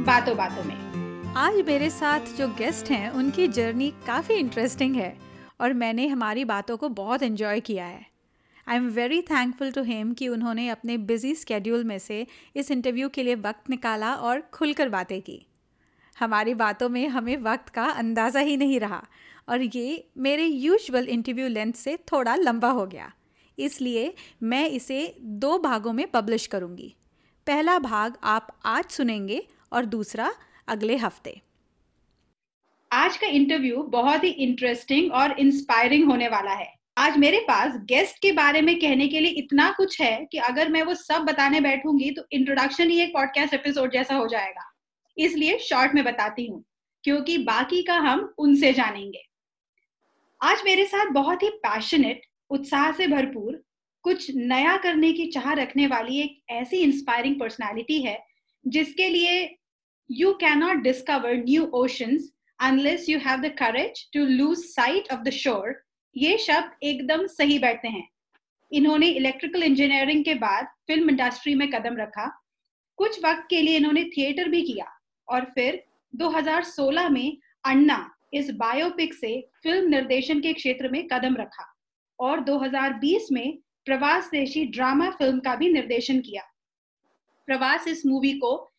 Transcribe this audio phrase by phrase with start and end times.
[0.00, 5.16] बातों बातों में। आज मेरे साथ जो गेस्ट हैं, उनकी जर्नी काफ़ी इंटरेस्टिंग है
[5.60, 8.06] और मैंने हमारी बातों को बहुत इन्जॉय किया है।
[8.66, 13.08] I am very thankful to Hem कि उन्होंने अपने बिज़ी स्केड्यूल में से इस इंटरव्यू
[13.08, 15.40] के लिए वक्त निकाला और खुलकर बातें की।
[16.16, 19.04] हमारी बातों में हमें वक्त का अंदाज़ा ही नहीं रहा
[19.48, 23.12] और ये मेरे यूजुअल इंटरव्यू लेंथ से थोड़ा लंबा हो गया।
[23.58, 26.94] इसलिए मैं इसे दो भागों में पब्लिश करूँगी।
[27.46, 30.32] पहला भाग आप आज सुनेंगे और दूसरा,
[30.68, 31.40] अगले हफ़्ते।
[32.90, 38.18] आज का इंटरव्यू बहुत ही इंटरेस्टिंग और इंस्पायरिंग होने वाला है। आज मेरे पास गेस्ट
[38.22, 41.60] के बारे में कहने के लिए इतना कुछ है कि अगर मैं वो सब बताने
[41.60, 44.64] बैठूँगी तो इंट्रोडक्शन ही एक पॉडकास्ट एपिसोड जैसा हो जाएगा।
[45.16, 46.64] इसलिए शॉर्ट में बताती हूँ,
[47.04, 49.22] क्योंकि बाकी का हम उनसे जानेंगे।
[50.40, 53.62] आज मेरे साथ बहुत ही पैशनेट उत्साह से भरपूर,
[54.04, 58.18] कुछ नया करने की चाह रखने वाली एक ऐसी इंस्पायरिंग पर्सनालिटी है,
[58.64, 59.44] जिसके लिए
[60.10, 65.30] you cannot discover new oceans unless you have the courage to lose sight of the
[65.30, 65.82] shore
[66.16, 68.08] ये शब्द एकदम सही बैठते हैं।
[68.72, 72.42] इन्होंने इलेक्ट्रिकल इंजीनियरिंग के बाद फ़िल्म इंडस्ट्री में कदम रखा।
[72.96, 75.84] कुछ वक्त के लिए इन्होंने थिएटर भी किया। और फिर
[76.16, 81.76] 2016 में अन्ना इस बायोपिक से फ़िल्म निर्देशन के क्षेत्र में कदम रखा।
[82.20, 86.42] और 2020 में प्रवास देशी ड्रामा फ़िल्म का भी निर्देशन किया।
[87.46, 88.69] प्रवास इस मूवी को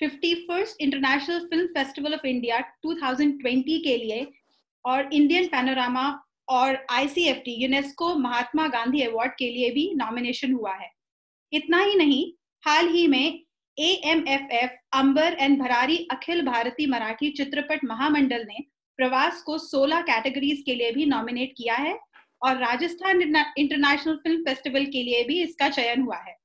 [0.00, 4.26] 51st international film festival of India 2020 के लिए
[4.84, 6.04] और इंडियन पैनोरामा
[6.48, 10.90] और ICFT UNESCO Mahatma Gandhi award के लिए भी नॉमिनेशन हुआ है।
[11.52, 12.32] इतना ही नहीं,
[12.64, 13.42] हाल ही में
[13.76, 18.64] A M F F Ambar and Bharari Akhil Bharatiya Marathi चित्रपट महामंडल ने
[18.98, 21.98] प्रवास को 16 कैटेगरीज के लिए भी नॉमिनेट किया है
[22.42, 26.36] और राजस्थान इंटरनेशनल फ़िल्म फेस्टिवल के लिए भी इसका चयन हुआ है।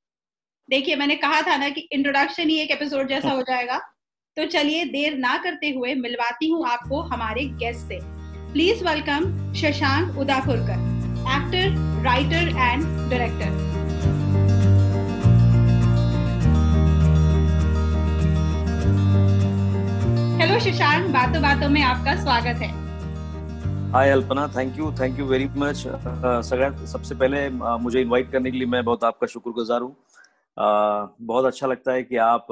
[0.72, 3.78] देखिए, मैंने कहा था ना कि इंट्रोडक्शन ही एक एपिसोड जैसा हो जाएगा।
[4.38, 8.00] तो चलिए, देर ना करते हुए मिलवाती हूँ आपको हमारे गेस्ट से।
[8.54, 10.80] Please welcome Shashank Udapurkar
[11.31, 13.60] actor writer and director
[20.42, 22.70] hello Shashank बातों बातों में आपका स्वागत है।
[23.92, 25.84] Hi Alpana thank you thank you very much
[26.86, 29.96] सबसे पहले मुझे इनवाइट करने के लिए मैं बहुत आपका शुक्रगुजार हूँ।
[30.59, 32.47] बहुत अच्छा लगता है कि आप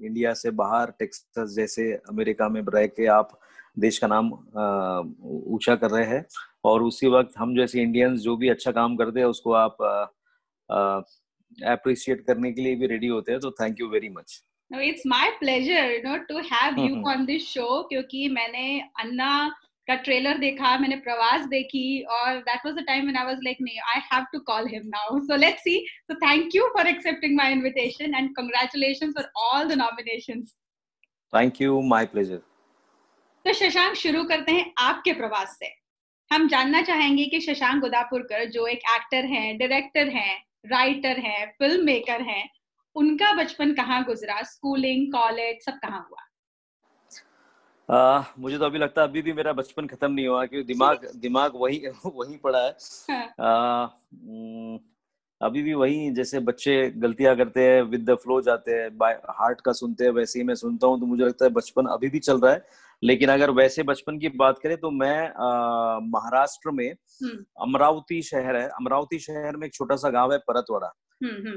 [0.00, 3.40] इंडिया से बाहर टेक्सास जैसे अमेरिका में रह के आप
[3.78, 4.32] देश का नाम
[5.24, 6.26] ऊँचा कर रहे हैं।
[6.64, 9.82] और उसी वक्त हम जैसे इंडियंस जो भी अच्छा काम करते हैं उसको आप
[10.70, 14.42] अप्रिशिएट करने के लिए भी रेडी होते हैं तो thank you very much
[14.74, 19.54] it's my pleasure, you know, to have you on this show क्योंकि मैंने अन्ना
[19.88, 23.58] का ट्रेलर देखा मैंने प्रवास देखी और that was the time when I was like
[23.62, 25.76] नहीं I have to call him now so let's see
[26.10, 30.54] so thank you for accepting my invitation and congratulations for all the nominations
[31.32, 32.42] thank you my pleasure
[33.44, 35.66] तो शशांक शुरू करते हैं आपके प्रवास से।
[36.30, 41.84] हम जानना चाहेंगे कि शशांक गोदापुरकर जो एक एक्टर हैं डायरेक्टर हैं राइटर हैं फ़िल्म
[41.84, 42.48] मेकर हैं
[42.96, 44.40] उनका बचपन कहाँ गुजरा?
[44.42, 46.22] स्कूलिंग कॉलेज सब कहाँ हुआ?
[47.88, 51.10] आ, मुझे तो अभी लगता है अभी भी मेरा बचपन खत्म नहीं हुआ क्योंकि दिमाग
[51.16, 52.76] दिमाग वही वही पड़ा है।
[53.10, 53.84] हाँ.
[53.84, 53.88] आ,
[55.40, 58.88] अभी भी वही जैसे बच्चे गलतियाँ करते हैं विद द फ्लो जाते हैं
[59.30, 62.08] हार्ट का सुनते हैं वैसे ही मैं सुनता हूँ तो मुझे लगता है बचपन अभी
[62.08, 62.66] भी चल रहा है।
[63.04, 65.28] लेकिन अगर वैसे बचपन की बात करें तो मैं
[66.10, 70.92] महाराष्ट्र में अमरावती शहर है। अमरावती शहर में एक छोटा सा गाँव है परतवाड़ा।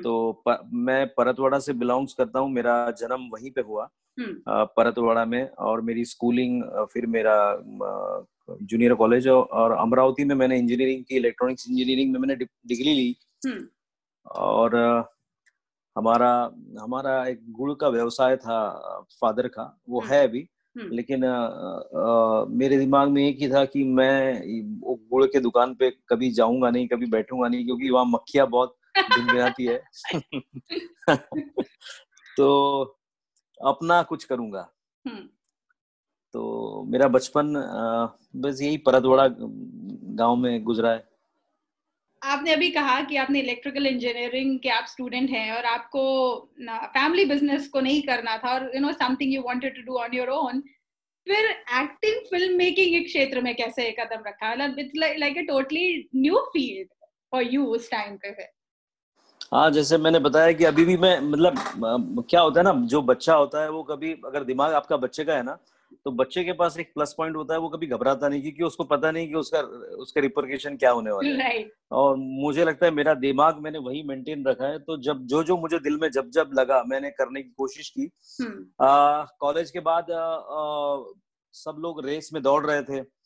[0.04, 3.88] तो प, मैं परतवाड़ा से बिलोंग्स करता हूँ। मेरा जन्म वहीं पे हुआ
[4.78, 6.62] परतवाड़ा में और मेरी स्कूलिंग
[6.94, 7.36] फिर मेरा
[8.62, 13.16] जूनियर कॉलेज और अमरावती में मैंने इंजीनियरिंग की इलेक्ट्रॉनिक्स इंजीनियरिंग में मैंने डिग्री ली।
[14.26, 14.76] और
[15.96, 16.30] हमारा
[16.82, 18.60] हमारा एक गुड़ का व्यवसाय था
[19.22, 20.48] फादर का वो है अभी।
[20.80, 24.40] लेकिन आ, आ, मेरे दिमाग में एक ही था कि मैं
[24.80, 28.78] वो गुड़ के दुकान पे कभी जाऊँगा नहीं कभी बैठूँगा नहीं क्योंकि वहाँ मक्खियाँ बहुत
[28.98, 29.84] भिनभिनाती है।
[32.38, 32.84] तो
[33.66, 34.72] अपना कुछ करूँगा।
[36.34, 37.54] तो मेरा बचपन
[38.36, 39.28] बस यही परतवाड़ा
[40.16, 41.17] गाँव में गुजरा है।
[42.22, 46.04] आपने अभी कहा कि आपने इलेक्ट्रिकल इंजीनियरिंग के आप स्टूडेंट हैं और आपको
[46.94, 50.16] फैमिली बिज़नेस को नहीं करना था और you know something you wanted to do on
[50.16, 50.62] your own
[51.28, 51.50] फिर
[51.82, 54.52] एक्टिंग फ़िल्म मेकिंग के क्षेत्र में कैसे कदम रखा?
[54.52, 56.88] मतलब it's like a totally new field
[57.32, 58.50] for you उस टाइम पे फिर।
[59.54, 63.34] हाँ जैसे मैंने बताया कि अभी भी मैं मतलब क्या होता है ना, जो बच्चा
[63.36, 65.58] होता है वो कभी, अगर दिमाग आपका बच्चे का है ना
[66.06, 68.84] तो बच्चे के पास एक प्लस पॉइंट होता है वो कभी घबराता नहीं क्योंकि उसको
[68.84, 69.60] पता नहीं कि उसका
[69.98, 74.46] उसका रिपोर्टेशन क्या होने वाला है और मुझे लगता है मेरा दिमाग मैंने वही मेंटेन
[74.46, 77.50] रखा है तो जब जो जो मुझे दिल में जब जब लगा मैंने करने की
[77.50, 78.10] कोशिश की
[78.82, 81.04] कॉलेज हम्म। के बाद आ, आ,
[81.54, 83.17] सब लोग रेस में दौड़ रहे थे।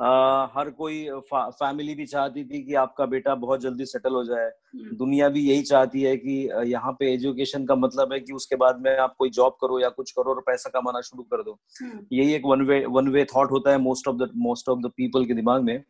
[0.00, 4.24] आ, हर कोई फा, फैमिली भी चाहती थी कि आपका बेटा बहुत जल्दी सेटल हो
[4.24, 8.32] जाए। हम्म। दुनिया भी यही चाहती है कि यहाँ पे एजुकेशन का मतलब है कि
[8.32, 11.42] उसके बाद में आप कोई जॉब करो या कुछ करो और पैसा कमाना शुरू कर
[11.42, 14.68] दो। हम्म। यही एक one way one way thought होता है most of the most
[14.68, 15.84] of the people के दिमाग में।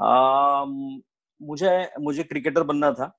[0.00, 0.64] आ,
[1.42, 3.18] मुझे मुझे क्रिकेटर बनना था।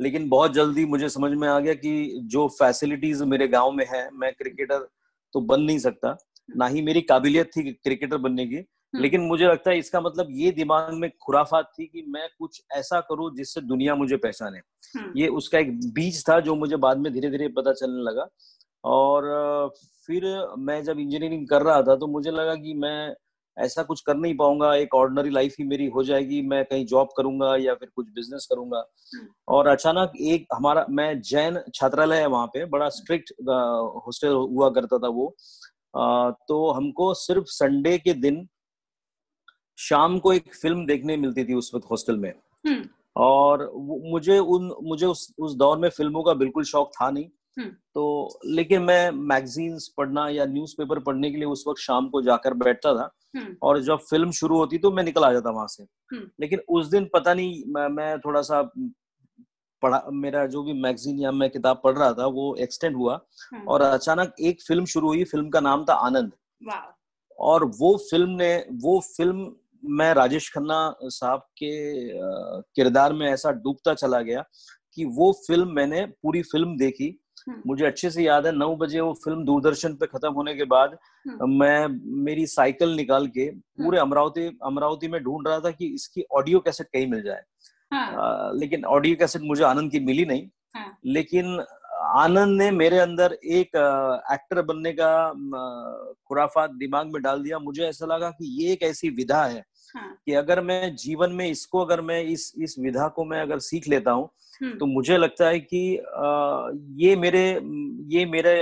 [0.00, 4.10] लेकिन बहुत जल्दी मुझे समझ में आ गया कि जो फैसिलिटीज़ मेरे गाँव में है
[4.14, 4.88] मैं क्रिकेटर
[5.32, 6.18] तो बन नहीं सकता।
[6.56, 8.64] ना ही मेरी काबिलियत थी क्रिकेटर बनने की। हम्म।
[8.94, 13.00] लेकिन मुझे लगता है इसका मतलब ये दिमाग में खुराफात थी कि मैं कुछ ऐसा
[13.00, 14.58] करूँ जिससे दुनिया मुझे पहचाने।
[14.98, 18.28] हम्म। ये उसका एक बीज था जो मुझे बाद में धीरे धीरे पता चलने लगा।
[18.84, 19.72] और
[20.06, 20.22] फिर
[20.58, 23.14] मैं जब इंजीनियरिंग कर रहा था तो मुझे लगा कि मैं
[23.56, 27.08] ऐसा कुछ कर नहीं पाऊँगा एक ऑर्डनरी लाइफ ही मेरी हो जाएगी मैं कहीं जॉब
[27.16, 28.78] करूँगा या फिर कुछ बिज़नेस करूँगा।
[29.14, 33.32] हम्म। और अचानक एक हमारा मैं जैन छात्रालय है वहाँ पे बड़ा स्ट्रिक्ट
[34.06, 35.34] हॉस्टल हुआ करता था वो।
[35.96, 38.46] आ, तो हमको सिर्फ़ संडे के दिन
[39.80, 42.32] शाम को एक फ़िल्म देखने मिलती थी उस वक्त हॉस्टल में।
[42.66, 43.70] हम्म। और
[44.04, 47.24] मुझे उन मुझे उस उस दौर में फ़िल्मों का बिल्कुल शौक था नहीं।
[47.58, 52.22] हम्म। तो लेकिन मैं मैगजीन्स पढ़ना या न्यूज़पेपर पढ़ने के लिए उस वक्त शाम को
[52.22, 55.66] जाकर बैठता था। हम्म। और जब फ़िल्म शुरू होती तो मैं निकल आ जाता वहाँ
[55.66, 55.84] से।
[56.40, 58.62] लेकिन उस दिन पता नहीं मैं, मैं थोड़ा सा
[59.82, 63.20] पढ़ा मेरा जो भी मैगजीन या मैं किताब पढ़ रहा था वो एक्सटेंड हुआ।
[63.68, 66.32] और अचानक एक फ़िल्म शुरू हुई फ़िल्म का नाम था आनंद।
[67.38, 71.72] और वो फ़िल्म ने वो फ़िल्म मैं राजेश खन्ना साहब के
[72.74, 74.44] किरदार में ऐसा डूबता चला गया
[74.94, 77.16] कि वो फ़िल्म मैंने पूरी फ़िल्म देखी
[77.48, 80.64] हम्म। मुझे अच्छे से याद है नौ बजे वो फ़िल्म दूरदर्शन पे खत्म होने के
[80.66, 80.96] बाद
[81.28, 81.88] हम्म। मैं
[82.24, 86.60] मेरी साइकिल निकाल के हम्म। पूरे अमरावती अमरावती में ढूंढ रहा था कि इसकी ऑडियो
[86.60, 87.42] कैसेट कहीं मिल जाए
[87.92, 88.06] हाँ.
[88.08, 90.98] आ, लेकिन ऑडियो कैसेट मुझे आनंद की मिली नहीं हाँ.
[91.06, 91.64] लेकिन
[92.16, 93.76] आनंद ने मेरे अंदर एक
[94.32, 95.10] एक्टर बनने का
[96.26, 99.64] खुराफा दिमाग में डाल दिया मुझे ऐसा लगा कि ये एक ऐसी विधा है
[99.94, 100.10] हाँ.
[100.26, 103.88] कि अगर मैं जीवन में इसको अगर मैं इस इस विधा को मैं अगर सीख
[103.88, 104.28] लेता हूँ
[104.60, 107.42] हम्म। तो मुझे लगता है कि आ, ये मेरे
[108.08, 108.54] ये मेरे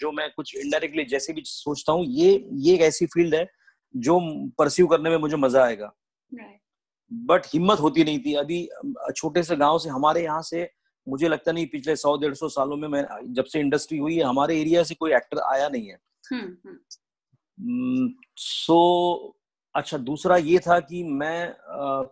[0.00, 3.46] जो मैं कुछ इनडायरेक्टली जैसे भी सोचता हूँ ये ये एक ऐसी फ़ील्ड है
[3.94, 4.18] जो
[4.58, 5.92] परस्यू करने में मुझे मज़ा आएगा
[7.10, 8.68] बट हिम्मत होती नहीं थी अभी
[9.16, 10.68] छोटे से गाँव से हमारे यहाँ से
[11.06, 13.04] मुझे लगता नहीं पिछले सौ डेढ़ सौ सालों में मैं
[13.34, 16.76] जब से इंडस्ट्री हुई है हमारे एरिया से कोई एक्टर आया नहीं है सो हम्म,
[17.58, 19.36] हम्म। so,
[19.76, 21.54] अच्छा दूसरा ये था कि मैं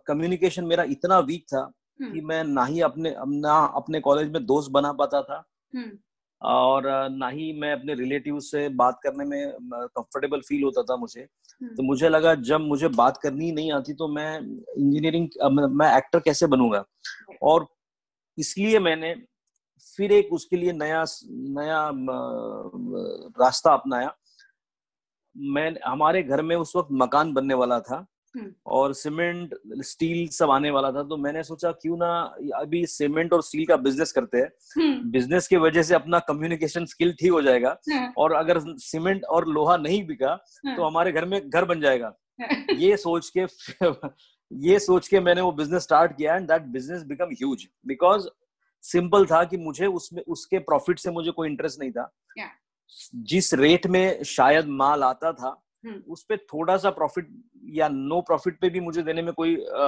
[0.07, 1.61] कम्युनिकेशन uh, मेरा इतना वीक था
[2.01, 5.97] कि हम्म। मैं ना ही अपने ना अपने कॉलेज में दोस्त बना पाता था हम्म।
[6.41, 11.21] और ना ही मैं अपने रिलेटिव से बात करने में कंफर्टेबल फील होता था मुझे
[11.21, 15.27] हम्म। तो मुझे लगा जब मुझे बात करनी नहीं आती तो मैं इंजीनियरिंग
[15.73, 16.83] मैं एक्टर कैसे बनूँगा
[17.41, 17.67] और
[18.37, 19.13] इसलिए मैंने
[19.97, 21.03] फिर एक उसके लिए नया
[21.57, 21.89] नया
[23.39, 24.15] रास्ता अपनाया
[25.35, 30.51] मैं हमारे घर में उस वक्त मकान बनने वाला था हम्म। और सीमेंट स्टील सब
[30.51, 32.09] आने वाला था तो मैंने सोचा क्यों ना
[32.55, 36.85] अभी सीमेंट और स्टील का बिज़नेस करते हैं बिज़नेस हम्म। की वजह से अपना कम्युनिकेशन
[36.85, 40.29] स्किल ठीक हो जाएगा हाँ। और अगर सीमेंट और लोहा नहीं बिका
[40.65, 42.13] हाँ। तो हमारे घर में घर बन जाएगा
[42.71, 43.45] ये सोच के
[44.61, 48.27] ये सोच के मैंने वो बिज़नेस स्टार्ट किया and that business become huge because
[48.83, 52.11] simple था कि मुझे उसमें उसके प्रॉफिट से मुझे कोई इंटरेस्ट नहीं था
[53.25, 57.29] जिस रेट में शायद माल आता था हम्म। उस पर थोड़ा सा प्रॉफिट
[57.69, 59.87] या नो प्रॉफिट पे भी मुझे देने में कोई आ,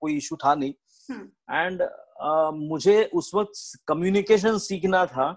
[0.00, 0.72] कोई इशू था नहीं
[1.10, 5.30] एंड हम्म। मुझे उस वक्त कम्युनिकेशन सीखना था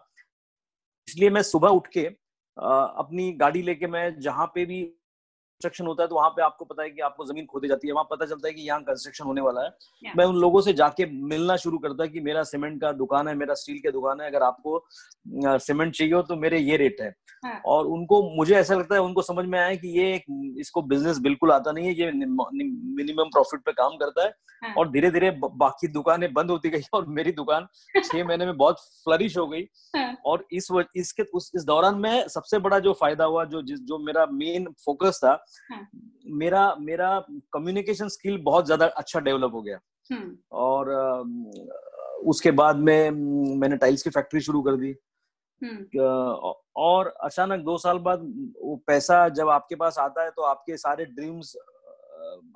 [1.08, 2.08] इसलिए मैं सुबह उठ के
[2.58, 4.82] आ, अपनी गाड़ी लेके मैं जहाँ पे भी
[5.63, 7.93] कंस्ट्रक्शन होता है तो वहाँ पे आपको पता है कि आपको ज़मीन खोदी जाती है
[7.93, 10.17] वहाँ पता चलता है कि यहाँ कंस्ट्रक्शन होने वाला है yeah.
[10.17, 13.36] मैं उन लोगों से जाके मिलना शुरू करता है कि मेरा सीमेंट का दुकान है
[13.36, 14.79] मेरा स्टील का दुकान है अगर आपको
[15.60, 17.62] सीमेंट चाहिए हो तो मेरे ये रेट है हाँ.
[17.65, 20.25] और उनको मुझे ऐसा लगता है उनको समझ में आया कि ये एक
[20.60, 24.74] इसको बिज़नेस बिल्कुल आता नहीं है ये मिनिमम प्रॉफिट पे काम करता है हाँ.
[24.74, 27.67] और धीरे धीरे बाकी दुकानें बंद होती गई और मेरी दुकान
[28.03, 29.63] छह महीने में बहुत फ्लरिश हो गई
[29.96, 30.15] हाँ.
[30.25, 34.25] और इस इसके उस इस दौरान में सबसे बड़ा जो फ़ायदा हुआ जो जो मेरा
[34.32, 35.34] मेन फोकस था.
[36.34, 37.20] मेरा मेरा
[37.54, 39.80] कम्युनिकेशन स्किल बहुत ज़्यादा अच्छा डेवलप हो गया
[40.10, 40.92] हम्म। और
[42.26, 43.12] उसके बाद में
[43.58, 44.94] मैंने टाइल्स की फैक्ट्री शुरू कर दी
[45.62, 48.22] हम्म। और अचानक दो साल बाद
[48.62, 51.56] वो पैसा जब आपके पास आता है तो आपके सारे ड्रीम्स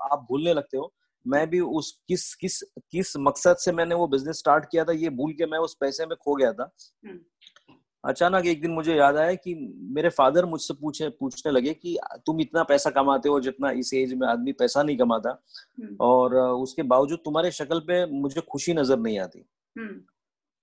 [0.03, 0.93] आप भूलने लगते हो
[1.25, 2.61] मैं भी उस किस किस
[2.91, 6.05] किस मकसद से मैंने वो बिज़नेस स्टार्ट किया था ये भूल के मैं उस पैसे
[6.05, 6.71] में खो गया था
[7.05, 7.19] हम्म।
[8.03, 9.53] अचानक एक दिन मुझे याद आया कि
[9.91, 14.13] मेरे फादर मुझसे पूछे पूछने लगे कि तुम इतना पैसा कमाते हो जितना इस एज
[14.13, 18.99] में आदमी पैसा नहीं कमाता हम्म। और उसके बावजूद तुम्हारे शक्ल पे मुझे खुशी नज़र
[18.99, 19.99] नहीं आती हम्म।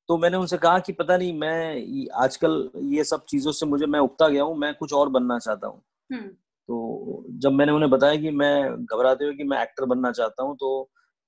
[0.08, 4.00] तो मैंने उनसे कहा कि पता नहीं मैं आजकल ये सब चीज़ों से मुझे मैं
[4.00, 6.28] उगता गया हूँ मैं कुछ और बनना चाहता हूँ हम्म।
[6.68, 10.56] तो जब मैंने उन्हें बताया कि मैं घबराते हुए कि मैं एक्टर बनना चाहता हूँ
[10.56, 10.68] तो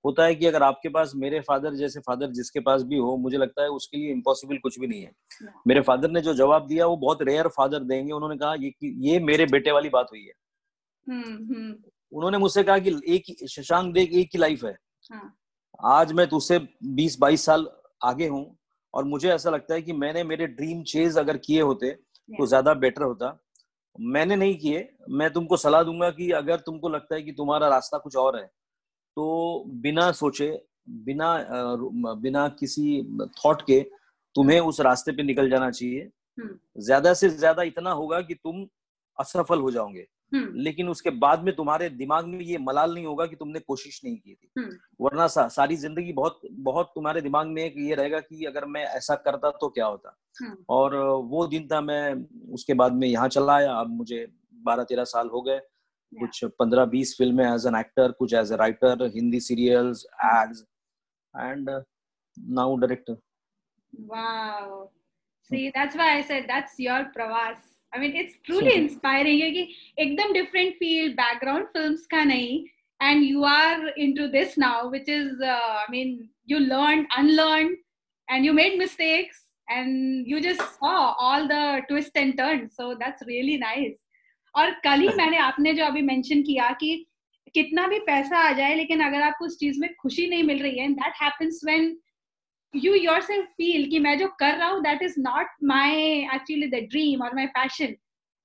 [0.07, 3.39] होता है कि अगर आपके पास मेरे फादर जैसे फादर जिसके पास भी हो मुझे
[3.39, 6.87] लगता है उसके लिए इम्पॉसिबल कुछ भी नहीं है। मेरे फादर ने जो जवाब दिया
[6.87, 10.33] वो बहुत रेयर फादर देंगे। उन्होंने कहा ये ये मेरे बेटे वाली बात हुई है।
[11.07, 11.75] हम्म, हम्म।
[12.13, 14.77] उन्होंने मुझसे कहा कि एक शशांक देख एक ही लाइफ है।
[15.11, 15.37] हाँ।
[15.85, 17.67] आज मैं तुझसे बीस बाईस साल
[18.05, 18.45] आगे हूँ
[18.95, 21.91] और मुझे ऐसा लगता है कि मैंने मेरे ड्रीम चेज अगर किए होते
[22.29, 23.39] तो ज़्यादा बेटर होता।
[24.01, 27.99] मैंने नहीं किए। मैं तुमको सलाह दूँगा कि अगर तुमको लगता है कि तुम्हारा रास्ता
[27.99, 28.51] कुछ और है
[29.17, 30.49] तो बिना सोचे
[30.89, 31.37] बिना
[32.17, 33.03] बिना किसी
[33.45, 33.81] थॉट के
[34.35, 36.03] तुम्हें उस रास्ते पे निकल जाना चाहिए।
[36.39, 38.67] हम्म। ज़्यादा से ज़्यादा इतना होगा कि तुम
[39.19, 43.27] असफल हो जाओगे। हम्म। लेकिन उसके बाद में तुम्हारे दिमाग में ये मलाल नहीं होगा
[43.27, 47.47] कि तुमने कोशिश नहीं की थी। हम्म। वरना सा, सारी ज़िंदगी बहुत बहुत तुम्हारे दिमाग
[47.47, 50.17] में एक ये रहेगा कि अगर मैं ऐसा करता तो क्या होता।
[50.69, 54.27] और वो दिन था मैं उसके बाद में यहाँ चला आया। अब मुझे
[54.65, 55.61] बारह तेरह साल हो गए।
[56.21, 60.65] कुछ पंद्रह बीस फ़िल्में एज एन एक्टर कुछ as a writer Hindi serials ads
[61.35, 61.71] and
[62.61, 63.23] now director
[63.93, 64.91] wow
[65.51, 67.61] see that's why i said that's your pravas
[67.93, 69.63] i mean it's truly inspiring है कि
[70.05, 72.65] एकदम different field background films का नहीं
[73.01, 77.77] and you are into this now which is uh, i mean you learned unlearned
[78.29, 83.23] and you made mistakes and you just saw all the twists and turns so that's
[83.27, 83.97] really nice
[84.57, 86.95] और कल ही मैंने आपने जो अभी mention किया कि
[87.55, 90.79] कितना भी पैसा आ जाए लेकिन अगर आपको उस चीज़ में खुशी नहीं मिल रही
[90.79, 91.97] है that happens when
[92.75, 96.03] you yourself feel कि मैं जो कर रहा हूँ that is not my
[96.35, 97.95] actually the dream और माई पैशन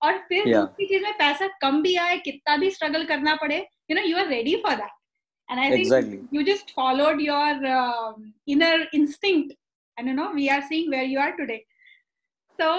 [0.02, 0.56] और फिर yeah.
[0.56, 3.58] दूसरी चीज़ में पैसा कम भी आए कितना भी स्ट्रगल करना पड़े
[3.92, 7.66] you know you are ready for that and I think you just followed your
[8.48, 9.54] inner instinct
[9.98, 11.60] and you know we are seeing where you are today.
[12.60, 12.72] So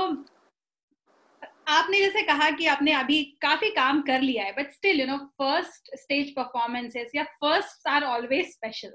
[1.68, 5.18] आपने जैसे कहा कि आपने अभी काफ़ी काम कर लिया है but still you know
[5.18, 8.92] first stage performances या फ़र्स्ट आर ऑलवेज स्पेशल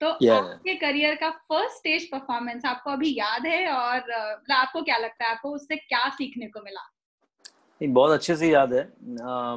[0.00, 0.36] तो yeah.
[0.36, 3.96] आपके करियर का फ़र्स्ट स्टेज परफॉर्मेंस आपको अभी याद है और
[4.38, 5.30] मतलब आपको क्या लगता है?
[5.30, 6.92] आपको उससे क्या सीखने को मिला?
[7.82, 8.80] बहुत अच्छे से याद है।
[9.22, 9.52] आ,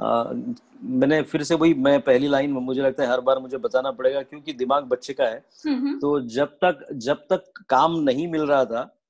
[0.00, 0.32] आ,
[0.82, 4.22] मैंने फिर से वही मैं पहली लाइन मुझे लगता है हर बार मुझे बताना पड़ेगा
[4.22, 5.40] क्योंकि दिमाग बच्चे का है।
[5.98, 9.00] तो जब तक जब तक काम नहीं मिल रहा था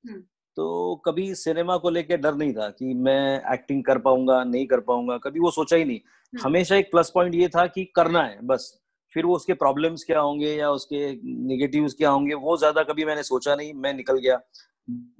[0.57, 4.79] तो कभी सिनेमा को लेके डर नहीं था कि मैं एक्टिंग कर पाऊँगा नहीं कर
[4.79, 8.23] पाऊँगा कभी वो सोचा ही नहीं हम्म। हमेशा एक प्लस पॉइंट ये था कि करना
[8.23, 8.71] है बस
[9.15, 11.11] फिर वो उसके प्रॉब्लम्स क्या होंगे या उसके
[11.47, 14.39] निगेटिव्स क्या होंगे वो ज़्यादा कभी मैंने सोचा नहीं मैं निकल गया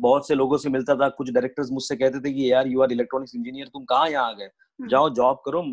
[0.02, 2.92] बहुत से लोगों से मिलता था कुछ डायरेक्टर्स मुझसे कहते थे कि यार यू आर
[2.92, 5.64] इलेक्ट्रॉनिक्स इंजीनियर तुम कहाँ यहाँ आ गए हम्म। जाओ जॉब करो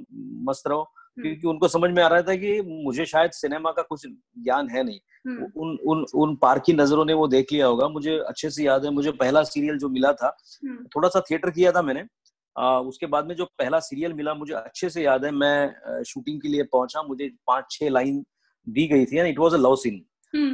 [0.51, 0.83] मस्त रहो।
[1.19, 4.83] क्योंकि उनको समझ में आ रहा था कि मुझे शायद सिनेमा का कुछ ज्ञान है
[4.83, 8.51] नहीं। हम्म। उन उन उन पार की नज़रों ने वो देख लिया होगा। मुझे अच्छे
[8.51, 11.83] से याद है मुझे पहला सीरियल जो मिला था हम्म। थोड़ा सा थिएटर किया था
[11.83, 12.05] मैंने।
[12.57, 16.41] आ, उसके बाद में जो पहला सीरियल मिला मुझे अच्छे से याद है मैं शूटिंग
[16.41, 18.25] के लिए पहुँचा मुझे पाँच छह लाइन
[18.69, 20.05] दी गई थी it was a love scene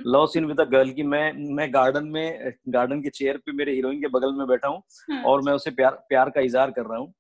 [0.06, 3.72] love scene with a girl की मैं मैं गार्डन में गार्डन के चेयर पे मेरे
[3.72, 4.82] हीरोइन के बगल में बैठा हूँ
[5.24, 7.14] और मैं उसे प्यार प्यार का इजहार कर रहा हूँ।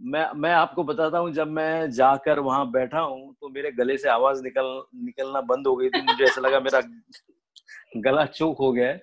[0.00, 4.08] मैं मैं आपको बताता हूँ जब मैं जाकर वहाँ बैठा हूँ तो मेरे गले से
[4.08, 6.80] आवाज़ निकल निकलना बंद हो गई थी। मुझे ऐसा लगा मेरा
[7.96, 8.98] गला चौक हो गया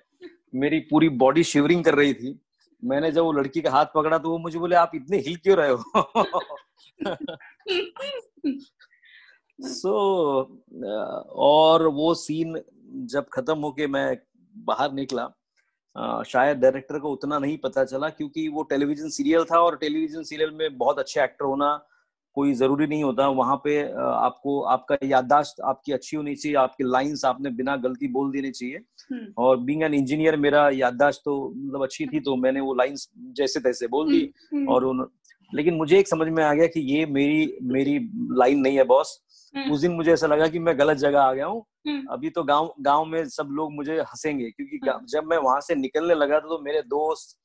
[0.54, 2.38] मेरी पूरी बॉडी शिवरिंग कर रही थी।
[2.82, 5.56] मैंने जब वो लड़की का हाथ पकड़ा तो वो मुझे बोले आप इतने हिल क्यों
[5.56, 5.82] रहे हो?
[9.58, 9.90] सो
[10.42, 10.84] so,
[11.36, 12.60] और वो सीन
[13.06, 14.16] जब खत्म होके मैं
[14.54, 15.30] बाहर निकला
[15.96, 20.50] शायद डायरेक्टर को उतना नहीं पता चला क्योंकि वो टेलीविज़न सीरियल था और टेलीविज़न सीरियल
[20.52, 21.74] में बहुत अच्छे एक्टर होना
[22.36, 27.24] कोई ज़रूरी नहीं होता वहाँ पे आपको आपका याददाश्त आपकी अच्छी होनी चाहिए आपकी लाइंस
[27.24, 28.76] आपने बिना गलती बोल देनी चाहिए
[29.12, 33.08] हम्म। और बीइंग एन इंजीनियर मेरा याददाश्त तो मतलब अच्छी थी तो मैंने वो लाइंस
[33.36, 35.06] जैसे तैसे बोल दी हम्म, हम्म। और उन
[35.52, 37.98] लेकिन मुझे एक समझ में आ गया कि ये मेरी मेरी
[38.38, 39.18] लाइन नहीं है बॉस
[39.54, 42.42] उस दिन मुझे ऐसा लगा कि मैं गलत जगह आ गया हूँ। हम्म। अभी तो
[42.44, 46.40] गाँव गाँव में सब लोग मुझे हंसेंगे क्योंकि हम्म। जब मैं वहाँ से निकलने लगा
[46.40, 47.38] था तो मेरे दोस्त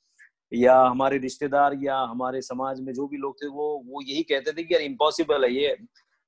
[0.53, 4.51] या हमारे रिश्तेदार या हमारे समाज में जो भी लोग थे वो वो यही कहते
[4.51, 5.75] थे कि यार इम्पॉसिबल है ये।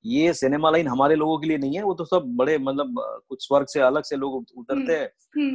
[0.04, 2.94] ये सिनेमा लाइन हमारे लोगों के लिए नहीं है वो तो सब बड़े मतलब
[3.28, 5.08] कुछ स्वर्ग से अलग से लोग उतरते हैं।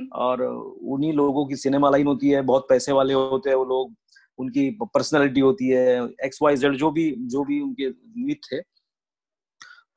[0.09, 3.93] और उन्हीं लोगों की सिनेमा लाइन होती है बहुत पैसे वाले होते हैं वो लोग
[4.39, 7.89] उनकी पर्सनैलिटी होती है एक्स वाई जेड जो भी जो भी उनके
[8.25, 8.59] मित थे।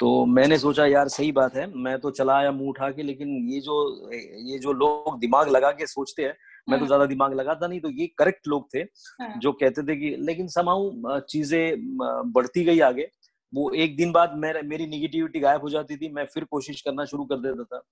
[0.00, 3.28] तो मैंने सोचा यार सही बात है मैं तो चला आया मुँह उठा के लेकिन
[3.48, 3.74] ये जो
[4.12, 6.34] ये जो लोग दिमाग लगा के सोचते हैं
[6.68, 8.78] मैं तो हाँ। ज़्यादा दिमाग लगाता नहीं तो ये करेक्ट लोग थे
[9.20, 11.96] हाँ। जो कहते थे कि लेकिन समाऊ चीज़ें
[12.32, 13.08] बढ़ती गई आगे
[13.52, 17.04] वो एक दिन बाद मेरे मेरी निगेटिविटी गायब हो जाती थी मैं फिर कोशिश करना
[17.04, 17.82] शुरू कर देता था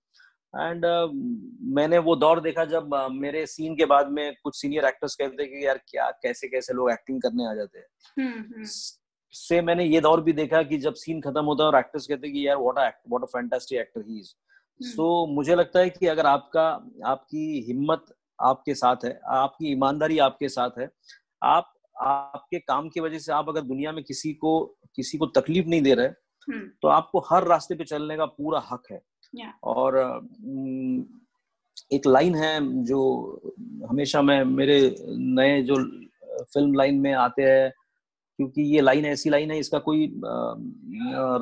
[0.55, 1.11] एंड uh,
[1.77, 5.47] मैंने वो दौर देखा जब uh, मेरे सीन के बाद में कुछ सीनियर एक्टर्स कहते
[5.47, 7.87] कि यार क्या कैसे कैसे लोग एक्टिंग करने आ जाते हैं
[8.19, 8.65] हम्म, हम्म।
[9.33, 12.27] से मैंने ये दौर भी देखा कि जब सीन खत्म होता है और एक्टर्स कहते
[12.27, 14.35] हैं कि यार what a what a fantastic actor he is
[14.81, 16.69] so मुझे लगता है कि अगर आपका
[17.07, 18.05] आपकी हिम्मत
[18.41, 20.91] आपके साथ है आपकी ईमानदारी आपके साथ है
[21.43, 25.67] आप आपके काम की वजह से आप अगर दुनिया में किसी को किसी को तकलीफ़
[25.67, 29.01] नहीं दे रहे हम्म। तो आपको हर रास्ते पे चलने का पूरा हक है।
[29.63, 29.97] और
[31.93, 33.01] एक लाइन है जो
[33.91, 35.77] हमेशा मैं मेरे नए जो
[36.45, 37.73] फ़िल्म लाइन में आते हैं
[38.39, 40.07] क्योंकि ये लाइन ऐसी लाइन है इसका कोई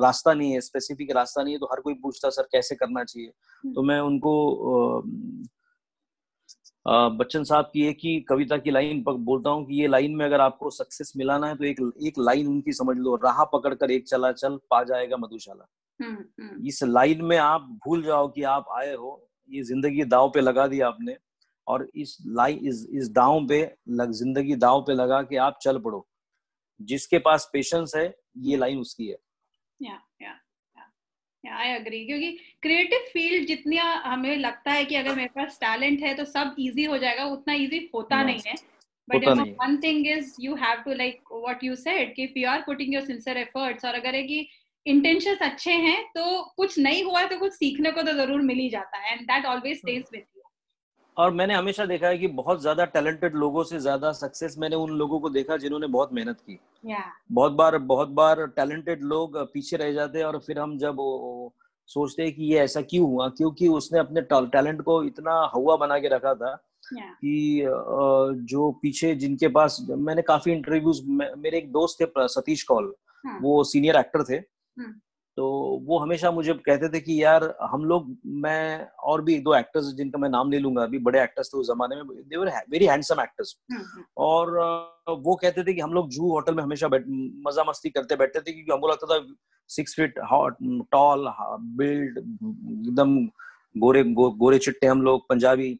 [0.01, 3.27] रास्ता नहीं है स्पेसिफिक रास्ता नहीं है तो हर कोई पूछता सर कैसे करना चाहिए
[3.27, 4.33] हम्म। तो मैं उनको
[6.85, 10.41] बच्चन साहब की एक ही कविता की लाइन बोलता हूँ कि ये लाइन में अगर
[10.41, 14.07] आपको सक्सेस मिलाना है तो एक एक लाइन उनकी समझ लो राह पकड़ कर एक
[14.07, 15.67] चला चल पा जाएगा मधुशाला
[15.99, 20.29] हम्म, हम्म। इस लाइन में आप भूल जाओ कि आप आए हो ये ज़िंदगी दाव
[20.29, 21.17] पे लगा दी आपने
[21.67, 23.61] और इस लाइन इस इस दाव पे
[23.91, 26.05] लग ज़िंदगी दाव पे लगा के आप चल पड़ो
[26.79, 29.17] जिसके पास पेशेंस है ये लाइन उसकी है।
[29.79, 30.35] या या
[31.43, 32.31] आई अग्री क्योंकि
[32.61, 36.83] क्रिएटिव फ़ील्ड जितनी हमें लगता है कि अगर मेरे पास टैलेंट है तो सब इजी
[36.83, 38.55] हो जाएगा उतना इजी होता नहीं है।
[39.07, 39.27] But
[39.61, 42.93] one thing is you have to like what you said कि if you are putting
[42.93, 44.47] your sincere efforts और अगर है कि
[44.85, 48.69] इंटेंशंस अच्छे हैं तो कुछ नहीं हुआ तो कुछ सीखने को तो ज़रूर मिल ही
[48.69, 50.25] जाता है and that always stage with
[51.17, 54.91] और मैंने हमेशा देखा है कि बहुत ज़्यादा टैलेंटेड लोगों से ज़्यादा सक्सेस मैंने उन
[54.91, 57.03] लोगों को देखा जिन्होंने बहुत मेहनत की yeah.
[57.31, 60.97] बहुत बार बहुत बार टैलेंटेड लोग पीछे रह जाते हैं और फिर हम जब
[61.89, 65.99] सोचते हैं कि ये ऐसा क्यों हुआ क्योंकि उसने अपने टैलेंट को इतना हवा बना
[65.99, 67.13] के रखा था yeah.
[67.15, 67.63] कि
[68.47, 71.01] जो पीछे जिनके पास मैंने काफ़ी इंटरव्यूज़
[71.37, 73.39] मेरे एक दोस्त थे सतीश कौल हाँ.
[73.41, 74.93] वो सीनियर एक्टर थे hmm.
[75.37, 75.47] तो
[75.85, 78.05] वो हमेशा मुझे कहते थे कि यार हम लोग
[78.43, 81.57] मैं और भी एक दो एक्टर्स जिनका मैं नाम ले लूँगा अभी बड़े एक्टर्स थे
[81.57, 83.55] उस जमाने में they were very handsome actors
[84.17, 84.51] और
[85.19, 88.51] वो कहते थे कि हम लोग जू होटल में हमेशा मज़ा मस्ती करते बैठते थे
[88.51, 89.25] क्योंकि हमको लगता था
[89.69, 90.13] सिक्स फीट
[90.91, 91.27] टॉल
[91.77, 93.17] बिल्ड एकदम
[93.75, 95.73] गोरे गो, गोरे चिट्टे हम लोग पंजाबी।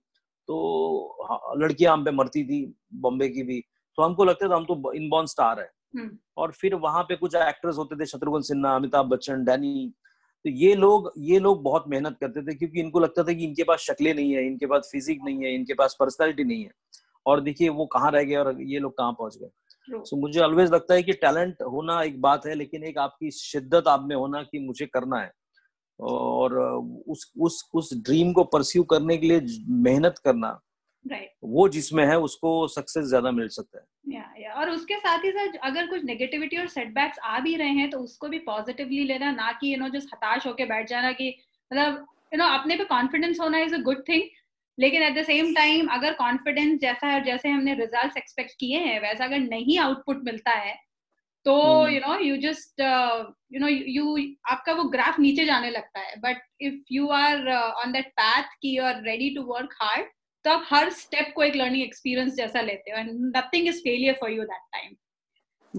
[0.47, 2.65] तो लड़कियाँ हम पे मरती थी
[3.01, 3.59] बॉम्बे की भी।
[3.97, 5.69] तो हमको लगता था हम तो इनबॉर्न स्टार है।
[6.38, 9.93] और फिर वहाँ पे कुछ एक्टर्स होते थे शत्रुघ्न सिन्हा अमिताभ बच्चन डैनी।
[10.45, 13.63] तो ये लोग ये लोग बहुत मेहनत करते थे क्योंकि इनको लगता था कि इनके
[13.63, 16.71] पास शक्लें नहीं है इनके पास फिजिक नहीं है इनके पास पर्सनैलिटी नहीं है।
[17.25, 19.49] और देखिए वो कहाँ रह गए और ये लोग कहाँ पहुँच गए।
[19.89, 23.31] सो so, मुझे ऑलवेज लगता है कि टैलेंट होना एक बात है लेकिन एक आपकी
[23.31, 25.31] शिद्दत आप में होना कि मुझे करना है।
[25.99, 26.55] और
[27.07, 30.60] उस उस उस ड्रीम को परस्यू करने के लिए मेहनत करना
[31.09, 31.29] right.
[31.45, 35.31] वो जिसमें है उसको सक्सेस ज़्यादा मिल सकता है। या या और उसके साथ ही
[35.31, 39.31] साथ अगर कुछ नेगेटिविटी और सेटबैक्स आ भी रहे हैं तो उसको भी पॉजिटिवली लेना
[39.31, 41.29] ना कि यू नो जस्ट हताश होके बैठ जाना कि
[41.71, 44.23] मतलब यू नो अपने पे कॉन्फिडेंस होना इज़ अ गुड थिंग
[44.77, 48.99] लेकिन एट द सेम टाइम अगर कॉन्फिडेंस जैसा है जैसे हमने रिज़ल्ट एक्सपेक्ट किए हैं
[49.01, 50.75] वैसा अगर नहीं आउटपुट मिलता है
[51.45, 51.55] तो
[51.89, 52.81] you know you just
[53.53, 54.17] you know you
[54.51, 58.77] आपका वो ग्राफ नीचे जाने लगता है। But if you are on that path कि
[58.77, 60.07] you are ready to work hard
[60.47, 64.13] तो आप हर स्टेप को एक लर्निंग एक्सपीरियंस जैसा लेते हो and nothing is failure
[64.13, 64.95] for you that time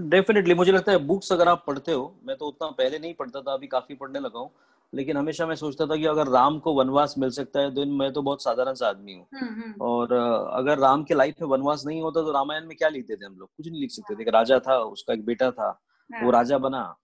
[0.08, 3.40] definitely मुझे लगता है बुक्स अगर आप पढ़ते हो मैं तो उतना पहले नहीं पढ़ता
[3.40, 4.50] था अभी काफ़ी पढ़ने लगा हूँ
[4.94, 8.12] लेकिन हमेशा मैं सोचता था कि अगर राम को वनवास मिल सकता है तो मैं
[8.12, 10.12] तो बहुत साधारण सा आदमी हूँ। हम्म, हम्म। और
[10.52, 13.34] अगर राम के लाइफ में वनवास नहीं होता तो रामायण में क्या लिखते थे हम
[13.34, 13.48] लोग?
[13.56, 15.68] कुछ नहीं लिख सकते थे। एक राजा था उसका एक बेटा था
[16.10, 16.96] वो हाँ। राजा बना।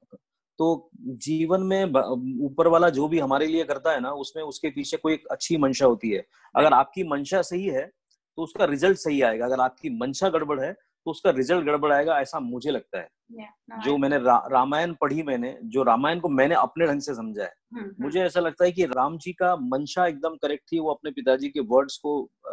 [0.58, 0.90] तो
[1.20, 1.84] जीवन में
[2.44, 5.56] ऊपर वाला जो भी हमारे लिए करता है ना उसमें उसके पीछे कोई एक अच्छी
[5.56, 7.86] मंशा होती है। अगर आपकी मंशा सही है
[8.38, 12.18] तो उसका रिज़ल्ट सही आएगा। अगर आपकी मंशा गड़बड़ है तो उसका रिज़ल्ट गड़बड़ आएगा
[12.20, 16.54] ऐसा मुझे लगता है। Yeah, जो मैंने रा, रामायण पढ़ी मैंने जो रामायण को मैंने
[16.54, 20.06] अपने ढंग से समझा है। hmm, मुझे ऐसा लगता है कि राम जी का मंशा
[20.06, 22.52] एकदम करेक्ट थी वो अपने पिताजी के वर्ड्स को आ,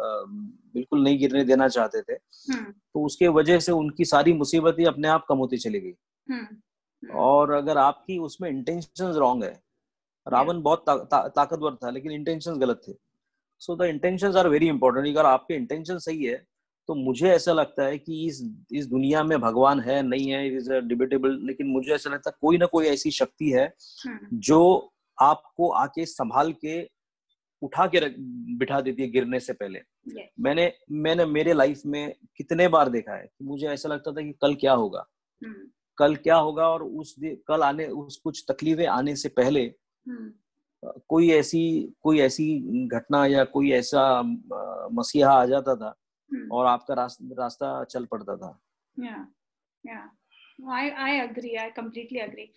[0.74, 2.16] बिल्कुल नहीं गिरने देना चाहते थे।
[2.52, 2.72] hmm.
[2.94, 5.94] तो उसके वजह से उनकी सारी मुसीबतें अपने आप कम होती चली गई।
[6.30, 6.56] हम्म।
[7.02, 9.60] और अगर आपकी उसमें इंटेंशन रॉन्ग है
[10.26, 12.92] रावण बहुत ता, ता, ताकतवर था लेकिन इंटेंशन गलत थे
[13.62, 16.44] so the intention are very important अगर आपके इंटेंशन सही है
[16.88, 20.72] तो मुझे ऐसा लगता है कि इस इस दुनिया में भगवान है नहीं है इज़
[20.72, 23.66] डिबेटेबल लेकिन मुझे ऐसा लगता है कोई ना कोई ऐसी शक्ति है
[24.06, 24.60] हम्म। जो
[25.18, 26.82] आपको आके संभाल के
[27.62, 28.14] उठा के रख
[28.58, 30.26] बिठा देती है गिरने से पहले yes.
[30.40, 34.32] मैंने मैंने मेरे लाइफ में कितने बार देखा है कि मुझे ऐसा लगता था कि
[34.42, 35.06] कल क्या होगा
[35.40, 35.60] hmm.
[35.96, 39.74] कल क्या होगा और उस कल आने उस कुछ तकलीफें आने से पहले
[40.08, 40.30] hmm.
[41.08, 42.46] कोई ऐसी कोई ऐसी
[42.86, 44.22] घटना या कोई ऐसा
[44.92, 45.94] मसीहा आ जाता था
[46.30, 46.50] hmm.
[46.52, 48.58] और आपका रास्ता रास्ता चल पड़ता था
[48.96, 49.24] yeah.
[49.84, 50.06] Yeah.
[50.68, 51.58] I, I agree.
[51.58, 52.50] I completely agree.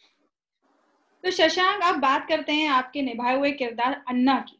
[1.24, 4.58] तो शशांक आप बात करते हैं आपके निभाए हुए किरदार अन्ना की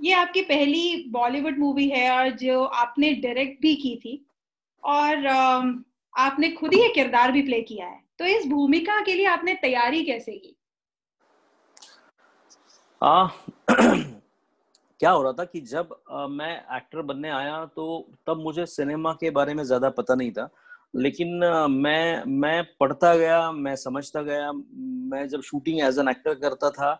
[0.00, 4.26] ये आपकी पहली बॉलीवुड मूवी है और जो आपने डायरेक्ट भी की थी
[4.84, 5.16] और
[6.14, 9.54] आपने खुद ही ये किरदार भी प्ले किया है। तो इस भूमिका के लिए आपने
[9.54, 10.56] तैयारी कैसे की?
[13.02, 13.26] आ,
[15.00, 19.12] क्या हो रहा था कि जब आ, मैं एक्टर बनने आया तो तब मुझे सिनेमा
[19.12, 20.48] के बारे में ज़्यादा पता नहीं था।
[20.96, 26.34] लेकिन आ, मैं मैं पढ़ता गया मैं समझता गया मैं जब शूटिंग एज एन एक्टर
[26.34, 26.94] करता था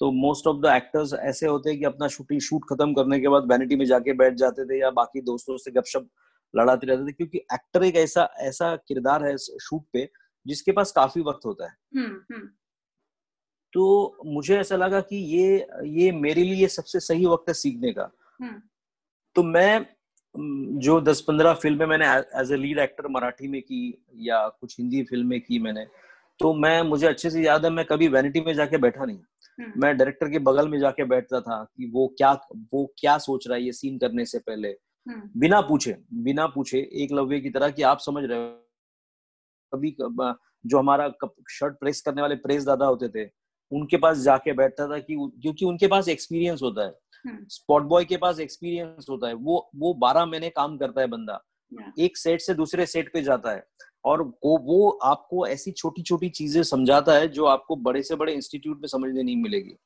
[0.00, 3.28] तो मोस्ट ऑफ़ द एक्टर्स ऐसे होते हैं कि अपना शूटिंग शूट खत्म करने के
[3.28, 6.08] बाद वैनिटी में जाके बैठ जाते थे या बाकी दोस्तों से गपशप
[6.56, 10.08] लड़ाते रहते थे क्योंकि एक्टर एक ऐसा ऐसा किरदार है शूट पे
[10.46, 12.48] जिसके पास काफ़ी वक्त होता है हम्म, हम्म।
[13.72, 18.10] तो मुझे ऐसा लगा कि ये ये मेरे लिए सबसे सही वक्त है सीखने का
[18.40, 18.60] हम्म।
[19.36, 19.86] तो मैं
[20.78, 22.06] जो दस पंद्रह फ़िल्में मैंने
[22.40, 25.86] as a lead actor Marathi में की या कुछ हिंदी फ़िल्में की मैंने
[26.40, 29.18] तो मैं मुझे अच्छे से याद है मैं कभी वैनिटी में जाके बैठा नहीं।
[29.76, 32.32] मैं डायरेक्टर के बगल में जाके बैठता था कि वो क्या
[32.74, 34.72] वो क्या सोच रहा है ये सीन करने से पहले।
[35.08, 38.50] बिना पूछे बिना पूछे एक लव्य की तरह कि आप समझ रहे हो।
[39.72, 39.96] कभी
[40.66, 41.12] जो हमारा
[41.50, 43.30] शर्ट प्रेस करने वाले प्रेस दादा होते थे
[43.72, 46.92] उनके पास जाके बैठता था कि क्योंकि उनके पास एक्सपीरियंस होता है।
[47.26, 51.06] स्पॉट हम्म। बॉय के पास एक्सपीरियंस होता है। वो वो बारह महीने काम करता है
[51.06, 51.44] बंदा।
[51.98, 53.64] एक सेट से दूसरे सेट पे जाता है।
[54.04, 58.32] और वो वो आपको ऐसी छोटी छोटी चीज़ें समझाता है जो आपको बड़े से बड़े
[58.32, 59.76] इंस्टीट्यूट में समझने नहीं मिलेगी।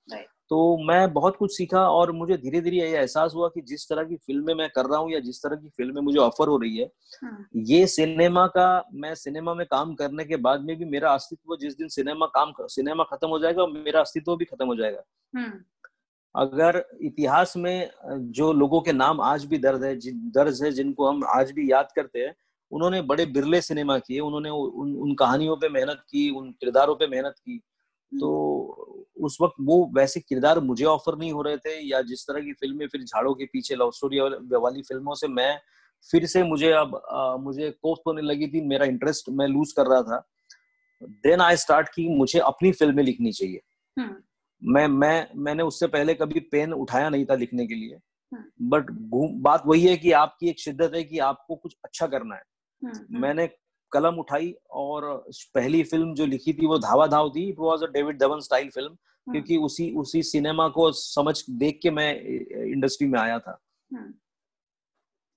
[0.51, 4.05] तो मैं बहुत कुछ सीखा और मुझे धीरे धीरे ये एहसास हुआ कि जिस तरह
[4.05, 6.77] की फ़िल्में मैं कर रहा हूँ या जिस तरह की फ़िल्में मुझे ऑफ़र हो रही
[6.77, 6.91] है
[7.25, 7.47] हाँ.
[7.57, 11.77] ये सिनेमा का मैं सिनेमा में काम करने के बाद में भी मेरा अस्तित्व जिस
[11.79, 15.03] दिन सिनेमा काम सिनेमा खत्म हो जाएगा मेरा अस्तित्व भी खत्म हो जाएगा
[15.35, 15.53] हाँ.
[16.35, 17.91] अगर इतिहास में
[18.33, 19.95] जो लोगों के नाम आज भी दर्द है
[20.33, 22.35] दर्ज है जिनको हम आज भी याद करते हैं
[22.73, 27.07] उन्होंने बड़े बिरले सिनेमा किए उन्होंने उन, उन कहानियों पे मेहनत की उन किरदारों पे
[27.07, 27.61] मेहनत की
[28.12, 28.31] तो
[29.21, 32.53] उस वक्त वो वैसे किरदार मुझे ऑफ़र नहीं हो रहे थे या जिस तरह की
[32.53, 34.21] फ़िल्में फिर झाड़ों के पीछे लव स्टोरी
[34.57, 35.59] वाली फ़िल्मों से मैं
[36.05, 39.87] फिर से मुझे अब आ, मुझे कोफ्त होने लगी थी मेरा इंटरेस्ट मैं लूज कर
[39.87, 40.27] रहा था
[41.03, 43.61] देन आई स्टार्ट की मुझे अपनी फ़िल्में लिखनी चाहिए
[43.97, 47.99] हम्म। मैं मैं मैंने उससे पहले कभी पेन उठाया नहीं था लिखने के लिए
[48.64, 52.35] बट हम्म। बात वही है कि आपकी एक शिद्दत है कि आपको कुछ अच्छा करना
[52.35, 52.42] है
[52.83, 53.49] हम्म, हम्म। मैंने
[53.92, 55.05] कलम उठाई और
[55.55, 58.70] पहली फ़िल्म जो लिखी थी वो धावा धाव थी it was a David Dhawan style
[58.70, 58.96] film
[59.33, 62.12] क्योंकि उसी उसी सिनेमा को समझ देख के मैं
[62.64, 64.12] इंडस्ट्री में आया था। हम्म।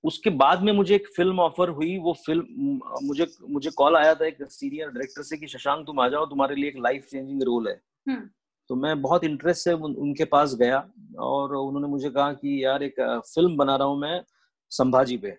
[0.04, 4.26] उसके बाद में मुझे एक फ़िल्म ऑफ़र हुई वो फ़िल्म मुझे मुझे कॉल आया था
[4.26, 7.68] एक सीनियर डायरेक्टर से कि शशांक तुम आ जाओ तुम्हारे लिए एक लाइफ चेंजिंग रोल
[7.68, 7.74] है।
[8.70, 10.78] तो मैं बहुत इंटरेस्ट से उनके पास गया
[11.18, 13.00] और उन्होंने मुझे कहा कि यार एक
[13.34, 14.22] फ़िल्म बना रहा हूँ मैं
[14.72, 15.36] संभाजी पे।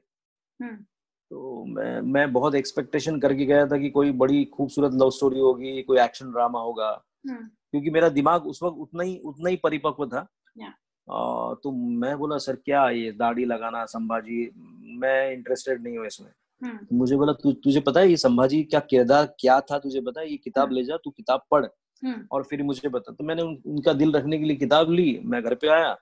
[1.31, 5.81] तो मैं मैं बहुत एक्सपेक्टेशन करके गया था कि कोई बड़ी खूबसूरत लव स्टोरी होगी
[5.81, 6.89] कोई एक्शन ड्रामा होगा।
[7.29, 10.19] हम्म। क्योंकि मेरा दिमाग उस वक्त उतना ही उतना ही परिपक्व था।
[11.07, 14.51] आ, तो मैं बोला सर क्या ये दाढ़ी लगाना संभाजी
[14.99, 16.29] मैं इंटरेस्टेड नहीं हूँ इसमें।
[16.61, 19.79] हम्म। तो मुझे बोला तु, तुझे पता है ये संभाजी क्या किरदार क्या था?
[19.79, 21.65] तुझे पता है ये किताब हम्म। ले जा तू किताब पढ़।
[22.31, 25.41] और फिर मुझे बता तो मैंने उन, उनका दिल रखने के लिए किताब ली। मैं
[25.43, 25.95] घर पे आया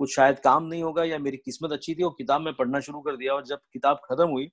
[0.00, 3.00] कुछ शायद काम नहीं होगा या मेरी किस्मत अच्छी थी और किताब में पढ़ना शुरू
[3.00, 4.50] कर दिया। और जब किताब खत्म हुई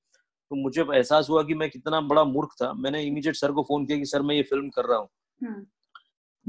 [0.50, 3.86] तो मुझे एहसास हुआ कि मैं कितना बड़ा मूर्ख था। मैंने इमीडिएट सर को फ़ोन
[3.86, 5.10] किया कि सर मैं ये फ़िल्म कर रहा हूँ।
[5.44, 5.66] हम्म।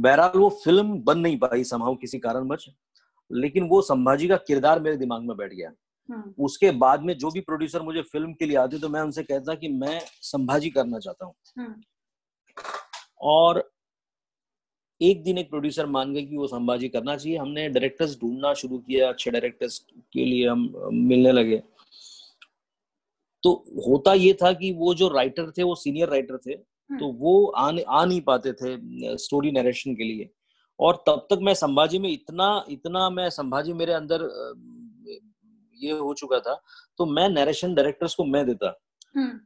[0.02, 2.68] बहरहाल वो फ़िल्म बन नहीं पाई समाव किसी कारणवश।
[3.32, 5.72] लेकिन वो संभाजी का किरदार मेरे दिमाग में बैठ गया।
[6.08, 9.22] हम्म। उसके बाद में जो भी प्रोड्यूसर मुझे फ़िल्म के लिए आते तो मैं उनसे
[9.22, 11.74] कहता कि मैं संभाजी करना चाहता हूँ। हम्म।
[13.20, 13.72] और
[15.02, 18.78] एक दिन एक प्रोड्यूसर मान गए कि वो संभाजी करना चाहिए। हमने डायरेक्टर्स ढूंढना शुरू
[18.78, 21.62] किया। अच्छे डायरेक्टर्स के लिए हम मिलने लगे।
[23.44, 23.52] तो
[23.86, 27.46] होता ये था कि वो जो राइटर थे वो सीनियर राइटर थे हम्म। तो वो
[27.46, 28.76] आ, आ नहीं पाते थे
[29.18, 30.30] स्टोरी नरेशन के लिए
[30.78, 34.28] और तब तक मैं संभाजी में इतना इतना मैं संभाजी मेरे अंदर
[35.76, 36.60] ये हो चुका था
[36.98, 38.78] तो मैं नरेशन डायरेक्टर्स को मैं देता
[39.16, 39.38] हम्म।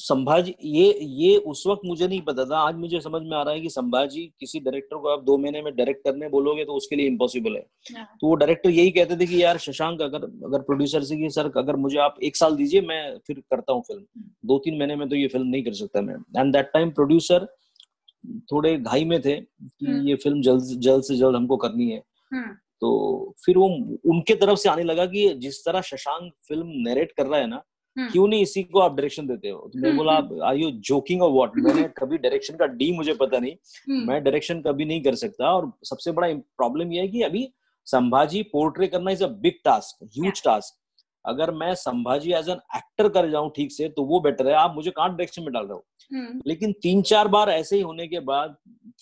[0.00, 3.54] संभाजी ये ये उस वक्त मुझे नहीं पता था आज मुझे समझ में आ रहा
[3.54, 6.96] है कि संभाजी किसी डायरेक्टर को आप दो महीने में डायरेक्ट करने बोलोगे तो उसके
[6.96, 7.64] लिए इम्पॉसिबल है
[7.96, 11.30] हाँ। तो वो डायरेक्टर यही कहते थे कि यार शशांक अगर अगर प्रोड्यूसर से कि
[11.30, 14.02] सर अगर मुझे आप एक साल दीजिए मैं फिर करता हूँ फ़िल्म।
[14.46, 17.46] दो तीन महीने में तो ये फ़िल्म नहीं कर सकता मैं एंड दैट टाइम प्रोड्यूसर
[18.52, 22.02] थोड़े घाई में थे कि हम्म। ये फ़िल्म जल्द जल्द से जल्द हमको करनी है
[22.32, 23.66] हम्म। तो फिर वो
[24.12, 27.62] उनके तरफ़ से आने लगा कि जिस तरह शशांक फ़िल्म नरेट कर रहा है ना।
[27.96, 29.58] क्यों नहीं इसी को आप डायरेक्शन देते हो?
[29.72, 33.14] तो मैं बोला आप आर यू जोकिंग और व्हाट मैंने कभी डायरेक्शन का डी मुझे
[33.14, 33.52] पता नहीं।
[33.88, 37.48] हम्म। मैं डायरेक्शन कभी नहीं कर सकता और सबसे बड़ा प्रॉब्लम यह है कि अभी
[37.86, 40.78] संभाजी पोर्ट्रे करना is a big task huge task
[41.24, 44.74] अगर मैं संभाजी एज एन एक्टर कर जाऊँ ठीक से तो वो बेटर है। आप
[44.74, 45.84] मुझे कहाँ डायरेक्शन में डाल रहे हो?
[46.10, 48.56] हम्म। लेकिन तीन चार बार ऐसे ही होने के बाद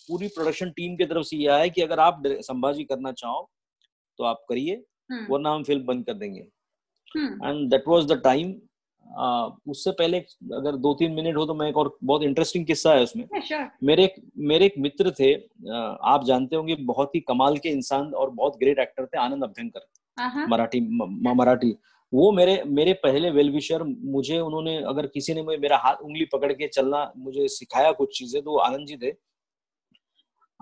[0.09, 3.48] पूरी प्रोडक्शन टीम की तरफ़ से यह है कि अगर आप संभाजी करना चाहो
[4.18, 4.83] तो आप करिए
[5.31, 6.40] वरना हम फ़िल्म बंद कर देंगे।
[7.14, 8.53] And that was the time
[9.68, 10.18] उससे पहले
[10.55, 13.64] अगर दो तीन मिनट हो तो मैं एक और बहुत इंटरेस्टिंग किस्सा है उसमें sure.
[13.83, 15.35] मेरे एक मेरे एक मित्र थे
[16.03, 19.81] आप जानते होंगे बहुत ही कमाल के इंसान और बहुत ग्रेट एक्टर थे आनंद अभ्यंकर
[19.81, 20.49] uh-huh.
[20.49, 20.81] मराठी
[21.35, 21.77] मराठी
[22.14, 26.25] वो मेरे मेरे पहले वेल विशर मुझे उन्होंने अगर किसी ने मुझे मेरा हाथ उंगली
[26.25, 29.12] पकड़ के चलना मुझे सिखाया कुछ चीज़ें तो आनंद जी थे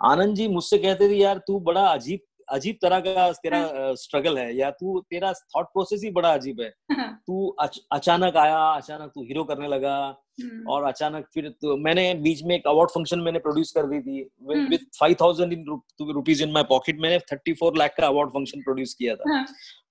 [0.04, 3.60] आनंद जी मुझसे कहते थे यार तू बड़ा अजीब अजीब तरह का तेरा
[3.96, 7.80] स्ट्रगल हाँ। है या तू तेरा थॉट प्रोसेस ही बड़ा अजीब है हाँ। तू अच,
[7.92, 9.96] अचानक आया अचानक तू हीरो करने लगा
[10.42, 14.00] हम्म। और अचानक फिर तो मैंने बीच में एक अवार्ड फ़ंक्शन मैंने प्रोड्यूस कर दी
[14.00, 14.22] थी
[14.68, 15.64] with five thousand in
[16.12, 19.44] rupees in my pocket मैंने थर्टी फोर लाख का अवार्ड फ़ंक्शन प्रोड्यूस किया था हाँ।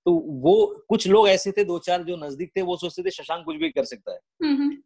[0.06, 0.54] तो वो
[0.88, 3.70] कुछ लोग ऐसे थे दो चार जो नज़दीक थे वो सोचते थे शशांक कुछ भी
[3.70, 4.76] कर सकता है हम्म, हम्म।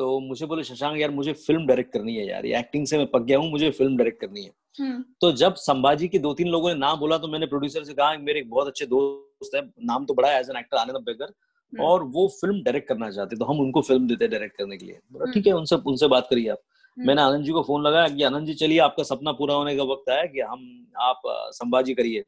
[0.00, 3.22] तो मुझे बोले शशांक यार मुझे फ़िल्म डायरेक्ट करनी है यार एक्टिंग से मैं पक
[3.22, 6.68] गया हूँ मुझे फ़िल्म डायरेक्ट करनी है हम्म। तो जब संभाजी के दो तीन लोगों
[6.68, 10.04] ने नाम बोला तो मैंने प्रोड्यूसर से कहा मेरे एक बहुत अच्छे दोस्त है नाम
[10.04, 13.36] तो बड़ा है as an actor Anand Baker हम्म। और वो फ़िल्म डायरेक्ट करना चाहते
[13.36, 16.26] तो हम उनको फ़िल्म देते डायरेक्ट करने के लिए हम्म। ठीक है उनसे उनसे बात
[16.30, 16.62] करिए आप
[16.96, 19.82] मैंने आनंद जी को फ़ोन लगाया कि आनंद जी चलिए आपका सपना पूरा होने का
[19.86, 20.64] वक्त आया कि हम
[21.02, 21.22] आप
[21.54, 22.24] संभाजी करिए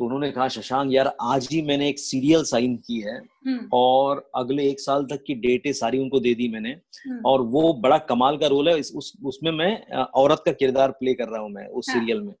[0.00, 4.22] तो उन्होंने कहा शशांक यार आज ही मैंने एक सीरियल साइन की है हम्म। और
[4.34, 7.98] अगले एक साल तक की डेटें सारी उनको दे दी मैंने हम्म। और वो बड़ा
[8.06, 11.50] कमाल का रोल है इस, उस उसमें मैं औरत का किरदार प्ले कर रहा हूँ
[11.50, 12.32] मैं उस हाँ। सीरियल में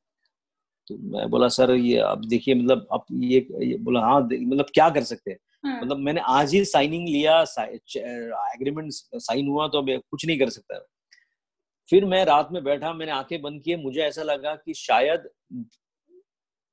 [0.88, 4.88] तो मैं बोला सर ये अब देखिए मतलब अब ये, ये बोला हाँ मतलब क्या
[4.90, 10.00] कर सकते हैं हाँ। मतलब मैंने आज ही साइनिंग लिया एग्रीमेंट साइन हुआ तो अब
[10.10, 10.80] कुछ नहीं कर सकता
[11.88, 15.28] फिर मैं रात में बैठा मैंने आँखें बंद किए मुझे ऐसा लगा कि शायद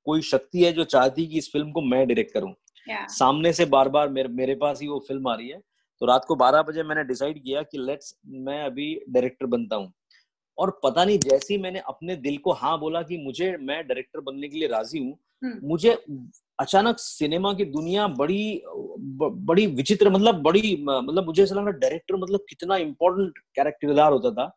[0.08, 3.08] कोई शक्ति है जो चाहती कि इस फ़िल्म को मैं डायरेक्ट करूँ yeah.
[3.08, 5.62] सामने से बार बार मेरे मेरे पास ही वो फ़िल्म आ रही है
[6.02, 8.14] तो रात को 12 बजे मैंने डिसाइड किया कि लेट्स
[8.48, 9.92] मैं अभी डायरेक्टर बनता हूँ
[10.58, 14.20] और पता नहीं जैसे ही मैंने अपने दिल को हाँ बोला कि मुझे मैं डायरेक्टर
[14.20, 15.64] बनने के लिए राज़ी हूँ hmm.
[15.64, 15.98] मुझे
[16.60, 18.62] अचानक सिनेमा की दुनिया बड़ी
[19.00, 24.12] ब, बड़ी विचित्र मतलब बड़ी मतलब मुझे ऐसा लगा डायरेक्टर मतलब कितना इम्पोर्टेंट कैरेक्टर किरदार
[24.12, 24.48] होता था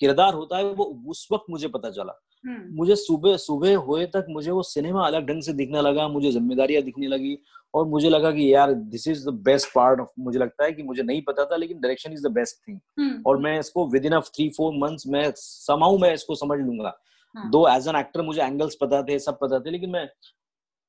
[0.00, 4.50] किरदार होता है वो उस वक्त मुझे पता चला। मुझे सुबह सुबह हुए तक मुझे
[4.50, 7.38] वो सिनेमा अलग ढंग से दिखने लगा मुझे जिम्मेदारियाँ दिखने लगी
[7.74, 10.82] और मुझे लगा कि यार this is the best part of मुझे लगता है कि
[10.82, 12.78] मुझे नहीं पता था लेकिन direction is the best thing
[13.26, 16.98] और मैं इसको within three four months मैं समाऊ मैं इसको समझ लूँगा।
[17.34, 17.50] हाँ.
[17.50, 20.08] दो एज एन एक्टर मुझे एंगल्स पता थे सब पता थे लेकिन मैं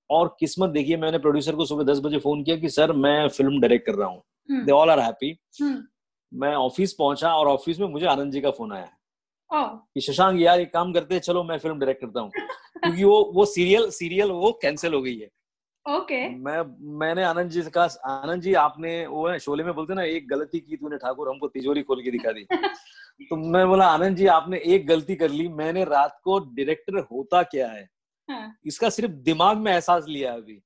[0.10, 3.60] और किस्मत देखिए मैंने प्रोड्यूसर को सुबह दस बजे फ़ोन किया कि सर मैं फ़िल्म
[3.60, 5.38] डायरेक्ट कर रहा हूँ। दे ऑल आर हैप्पी
[6.32, 8.90] मैं ऑफ़िस पहुँचा और ऑफ़िस में मुझे आनंद जी का फ़ोन आया।
[9.54, 12.32] कि शशांक यार एक काम करते हैं चलो मैं फ़िल्म डायरेक्ट करता हूँ।
[12.84, 15.30] क्योंकि वो वो सीरियल सीरियल वो कैंसिल हो गई है।
[15.96, 16.46] Okay okay.
[16.46, 20.04] मैं मैंने आनंद जी से कहा आनंद जी आपने वो है शोले में बोलते ना
[20.04, 22.48] एक गलती की तूने ठाकुर हमको तिजोरी खोल के दिखा दी।
[23.30, 27.44] तो मैं बोला आनंद जी आपने एक गलती कर ली मैंने रात को डायरेक्टर होता
[27.44, 27.90] क्या है?
[28.30, 28.56] हाँ.
[28.66, 30.62] इसका सिर्फ़ दिमाग में एहसास लिया अभी।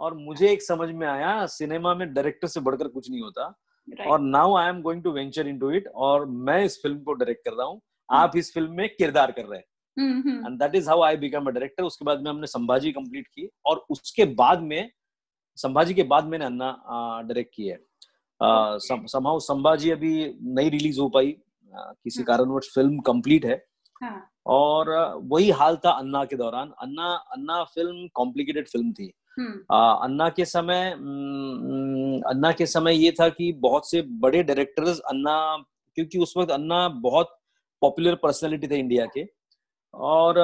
[0.00, 4.06] और मुझे एक समझ में आया सिनेमा में डायरेक्टर से बढ़कर कुछ नहीं होता। Right.
[4.06, 7.44] और now I am going to venture into it और मैं इस फ़िल्म को डायरेक्ट
[7.44, 9.66] कर रहा हूँ। आप इस फ़िल्म में किरदार कर रहे हैं।
[10.46, 13.48] And that is how I become a director उसके बाद में हमने संभाजी कंप्लीट की
[13.66, 14.90] और उसके बाद में
[15.58, 16.70] संभाजी के बाद मैंने अन्ना
[17.22, 17.78] डायरेक्ट की है।
[18.40, 21.36] समहाउ संभाजी अभी नहीं रिलीज़ हो पाई।
[21.72, 23.64] किसी हाँ। कारणवश फ़िल्म कंप्लीट है।
[24.02, 24.30] हाँ.
[24.46, 24.88] और
[25.32, 30.44] वही हाल था अन्ना के दौरान। Anna Anna film complicated film थी। हम्म। अन्ना के
[30.44, 30.90] समय
[32.26, 35.34] अन्ना के समय ये था कि बहुत से बड़े डायरेक्टर्स अन्ना
[35.96, 37.35] क्योंकि उस वक्त अन्ना बहुत
[37.80, 39.26] पॉपुलर पर्सनैलिटी थे इंडिया के।
[39.94, 40.34] और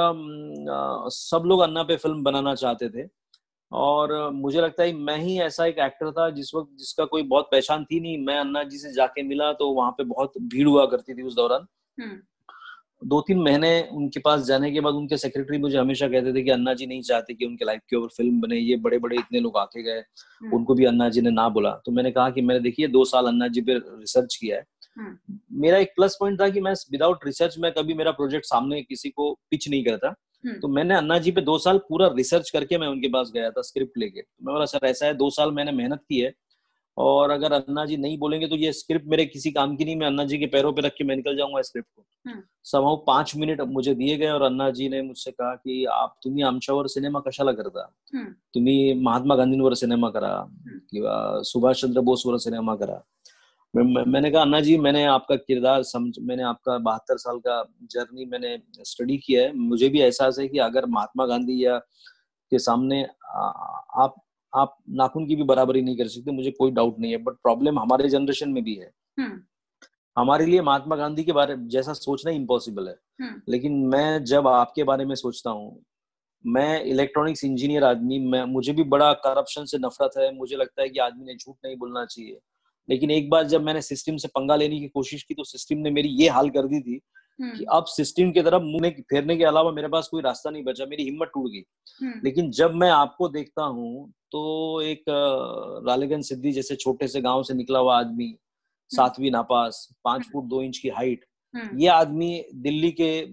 [1.11, 3.09] सब लोग अन्ना पे फ़िल्म बनाना चाहते थे।
[3.73, 7.49] और मुझे लगता है मैं ही ऐसा एक एक्टर था जिस वक्त जिसका कोई बहुत
[7.53, 10.87] पहचान थी नहीं। मैं अन्ना जी से जाके मिला तो वहाँ पे बहुत भीड़ हुआ
[10.87, 11.66] करती थी उस दौरान।
[12.01, 12.18] हम्म।
[13.05, 16.51] दो तीन महीने उनके पास जाने के बाद उनके सेक्रेटरी मुझे हमेशा कहते थे कि
[16.51, 19.40] अन्ना जी नहीं चाहते कि उनके लाइफ के ऊपर फ़िल्म बने। ये बड़े बड़े इतने
[19.40, 22.40] लोग आके गए। हम्म। उनको भी अन्ना जी ने ना बोला। तो मैंने कहा कि
[22.40, 24.64] मैंने देखिए दो साल अन्ना जी पे रिसर्च किया है।
[25.52, 29.11] मेरा एक प्लस पॉइंट था कि मैं विदाउट रिसर्च में कभी मेरा प्रोजेक्ट सामने किसी
[29.11, 30.09] को पिच नहीं करता।
[30.44, 33.50] हम्म। तो मैंने अन्ना जी पे दो साल पूरा रिसर्च करके मैं उनके पास गया
[33.50, 36.33] था स्क्रिप्ट लेके। तो मैं बोला सर ऐसा है दो साल मैंने मेहनत की है
[36.96, 40.07] और अगर अन्ना जी नहीं बोलेंगे तो ये स्क्रिप्ट मेरे किसी काम की नहीं मैं
[40.07, 43.37] अन्ना जी के पैरों पे रख के मैं निकल जाऊँगा स्क्रिप्ट को। हम्म। समाव पाँच
[43.37, 47.20] मिनट मुझे दिए गए और अन्ना जी ने मुझसे कहा कि आप तुम्ही आमच्यावर सिनेमा
[47.20, 47.94] कशाला करता?
[48.14, 53.02] हम्म। तुम्ही महात्मा गांधींवर सिनेमा करा किंवा सुभाष चंद्र बोसवर सिनेमा करा.
[53.74, 58.24] मैं, मैंने कहा अन्ना जी मैंने आपका किरदार समझ मैंने आपका बहत्तर साल का जर्नी
[58.26, 61.78] मैंने स्टडी किया है मुझे भी एहसास है कि अगर महात्मा गांधी या
[62.52, 64.14] के सामने आप
[64.52, 67.78] आप नाखून की भी बराबरी नहीं कर सकते मुझे कोई डाउट नहीं है बट प्रॉब्लम
[67.78, 69.40] हमारे जनरेशन में भी है हम्म।
[70.16, 74.85] हमारे लिए महात्मा गांधी के बारे जैसा सोचना इम्पॉसिबल है हम्म। लेकिन मैं जब आपके
[74.85, 75.82] बारे में सोचता हूँ
[76.44, 80.88] मैं इलेक्ट्रॉनिक्स इंजीनियर आदमी मैं मुझे भी बड़ा करप्शन से नफरत है मुझे लगता है
[80.88, 82.38] कि आदमी ने झूठ नहीं बोलना चाहिए
[82.88, 85.90] लेकिन एक बार जब मैंने सिस्टम से पंगा लेने की कोशिश की तो सिस्टम ने
[85.90, 87.01] मेरी ये हाल कर दी थी
[87.40, 90.64] कि हम्म। अब सिस्टम की तरफ़ मुँह फेरने के अलावा मेरे पास कोई रास्ता नहीं
[90.64, 91.62] बचा मेरी हिम्मत टूट गई
[92.01, 95.05] हम्म। लेकिन जब मैं आपको देखता हूँ तो एक
[95.88, 100.45] रालेगंज सिद्धि जैसे छोटे से गाँव से निकला हुआ आदमी हम्म। सातवीं नापास पाँच फुट
[100.45, 103.26] दो इंच की हाइट ये आदमी दिल्ली के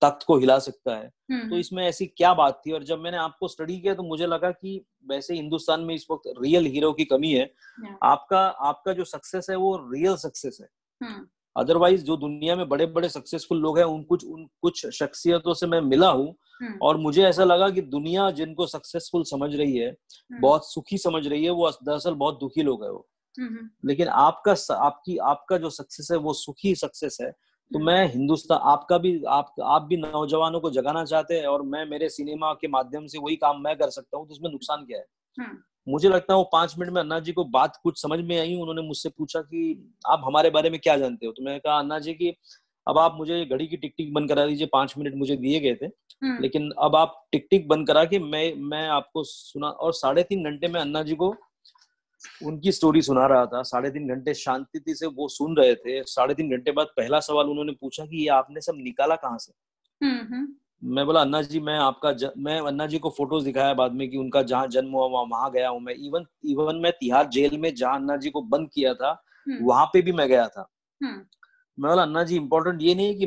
[0.00, 1.10] तख्त को हिला सकता है।
[1.50, 2.72] तो इसमें ऐसी क्या बात थी?
[2.72, 6.32] और जब मैंने आपको स्टडी किया तो मुझे लगा कि वैसे हिंदुस्तान में इस वक्त
[6.42, 7.52] रियल हीरो की कमी है।
[8.02, 10.68] आपका आपका जो सक्सेस है वो रियल सक्सेस है।
[11.56, 15.66] अदरवाइज़ जो दुनिया में बड़े बड़े सक्सेसफुल लोग हैं उन कुछ उन कुछ शख्सियतों से
[15.66, 19.88] मैं मिला हूँ। हम्म। और मुझे ऐसा लगा कि दुनिया जिनको सक्सेसफुल समझ रही है
[19.88, 23.09] हम्म। बहुत सुखी समझ रही है वो दरअसल बहुत दुखी लोग है वो। हम्म,
[23.86, 27.30] लेकिन आपका आपकी आपका जो सक्सेस है वो सुखी सक्सेस है।
[27.70, 31.84] तो मैं हिंदुस्तान आपका भी आप आप भी नौजवानों को जगाना चाहते हैं और मैं
[31.86, 34.98] मेरे सिनेमा के माध्यम से वही काम मैं कर सकता हूँ तो उसमें नुकसान क्या
[34.98, 35.04] है?
[35.88, 38.54] मुझे लगता है वो पाँच मिनट में अन्ना जी को बात कुछ समझ में आई
[38.54, 41.32] उन्होंने मुझसे पूछा कि आप हमारे बारे में क्या जानते हो?
[41.32, 42.36] तो मैंने कहा अन्ना जी की
[42.86, 45.74] अब आप मुझे घड़ी की टिक टिक बंद करा दीजिए पाँच मिनट मुझे दिए गए
[45.74, 49.92] थे। हम्म। लेकिन अब आप टिक टिक बंद करा के मैं मैं आपको सुना और
[49.92, 51.34] साढ़े तीन घंटे में अन्ना जी को
[52.42, 56.34] उनकी स्टोरी सुना रहा था साढ़े तीन घंटे शांति से वो सुन रहे थे साढ़े
[56.34, 59.52] तीन घंटे बाद पहला सवाल उन्होंने पूछा कि ये आपने सब निकाला कहाँ से
[60.00, 60.48] हम्म, हम्म।
[60.82, 62.30] मैं बोला अन्ना जी मैं आपका ज...
[62.36, 65.50] मैं अन्ना जी को फ़ोटोज़ दिखाया बाद में कि उनका जहाँ जन्म हुआ वहाँ वहाँ
[65.50, 68.94] गया हूँ मैं इवन इवन मैं तिहाड़ जेल में जहाँ अन्ना जी को बंद किया
[68.94, 69.10] था
[69.46, 70.68] हम्म। वहाँ पे भी मैं गया था।
[71.00, 71.22] मैं
[71.78, 73.26] बोला अन्ना जी इम्पोर्टेंट ये नहीं है कि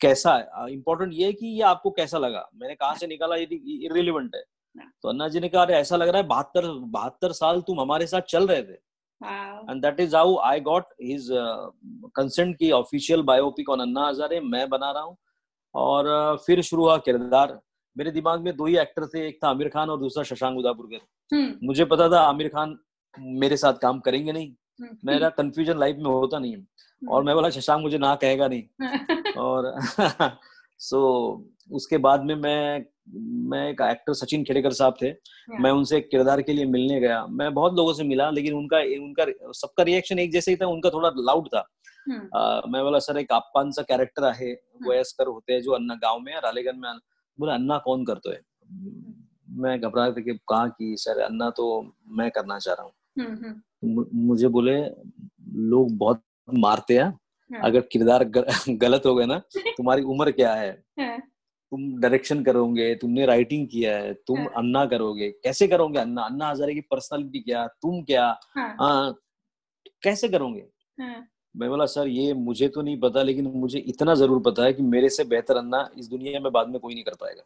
[0.00, 3.44] कैसा है इम्पोर्टेंट ये है कि ये आपको कैसा लगा मैंने कहा से निकाला ये
[3.84, 4.42] इरिलीवेंट हाँ।
[4.76, 8.06] तो अन्ना जी ने कहा अरे ऐसा लग रहा है बहत्तर बहत्तर साल तुम हमारे
[8.06, 8.78] साथ चल रहे थे।
[9.70, 11.28] And that is how I got his
[12.16, 15.16] consent की official biopic on Anna Hazare मैं बना रहा हूँ।
[15.74, 17.60] और फिर शुरू हुआ किरदार।
[17.96, 21.36] मेरे दिमाग में दो ही एक्टर थे एक था आमिर खान और दूसरा शशांक उदापुरकर
[21.36, 22.78] हम्म। मुझे पता था आमिर खान
[23.18, 26.66] मेरे साथ काम करेंगे नहीं। हम्म। मेरा कंफ्यूजन लाइफ में होता नहीं है।
[27.08, 28.64] और मैं बोला शशांक मुझे ना कहेगा नहीं।
[29.38, 29.80] और
[30.78, 31.00] सो
[31.68, 35.10] so, उसके बाद में मैं मैं एक एक्टर सचिन खेड़ेकर साहब थे।
[35.60, 38.78] मैं उनसे एक किरदार के लिए मिलने गया। मैं बहुत लोगों से मिला लेकिन उनका
[38.78, 41.68] उनका सबका रिएक्शन एक जैसे ही था उनका थोड़ा लाउड था।
[42.08, 46.20] हम्म। मैं बोला सर एक आप्पांचा कॅरेक्टर आहे हम्म। वयस्कर होते हैं जो अन्ना गाँव
[46.20, 46.92] में रालेगन में
[47.38, 48.40] बोला अन्ना कौन करते है?
[49.50, 54.48] मैं घबरा के कहा कि सर अन्ना तो मैं करना चाह रहा हूँ। हम्म, मुझे
[54.48, 54.80] बोले
[55.54, 56.22] लोग बहुत
[56.54, 58.24] मारते हैं। हाँ। अगर किरदार
[58.68, 59.38] गलत हो गए ना
[59.76, 60.82] तुम्हारी उम्र क्या है?
[61.00, 61.31] हाँ।
[61.72, 66.22] तुम डायरेक्शन करोगे तुमने राइटिंग किया है तुम हाँ। अन्ना करोगे। कैसे करोगे अन्ना?
[66.22, 67.66] अन्ना हजारे की पर्सनालिटी क्या?
[67.66, 68.26] तुम क्या?
[68.56, 69.14] हाँ,
[70.02, 70.66] कैसे करोगे?
[70.98, 71.26] हाँ.
[71.56, 74.82] मैं बोला सर ये मुझे तो नहीं पता लेकिन मुझे इतना ज़रूर पता है कि
[74.82, 77.42] मेरे से बेहतर अन्ना इस दुनिया में बाद में कोई नहीं कर पाएगा।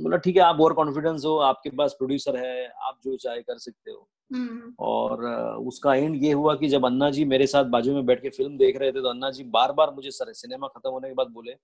[0.00, 3.58] बोला ठीक है आप ओवर कॉन्फिडेंस हो आपके पास प्रोड्यूसर है आप जो चाहे कर
[3.58, 5.24] सकते हो। हम्म। और
[5.68, 8.56] उसका एंड ये हुआ कि जब अन्ना जी मेरे साथ बाजू में बैठ के फ़िल्म
[8.58, 11.30] देख रहे थे तो अन्ना जी बार बार मुझे सर सिनेमा खत्म होने के बाद
[11.32, 11.54] बोले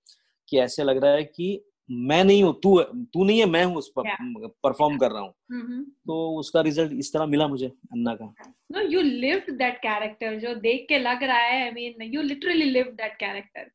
[0.48, 3.76] कि ऐसे लग रहा है कि मैं नहीं हूँ तू तू नहीं है मैं हूँ
[3.76, 5.84] उस पर परफॉर्म कर रहा हूँ.
[6.06, 8.34] तो उसका रिज़ल्ट इस तरह मिला मुझे अन्ना का।
[8.72, 12.70] No you lived that character जो देख के लग रहा है I mean you literally
[12.70, 13.70] live that character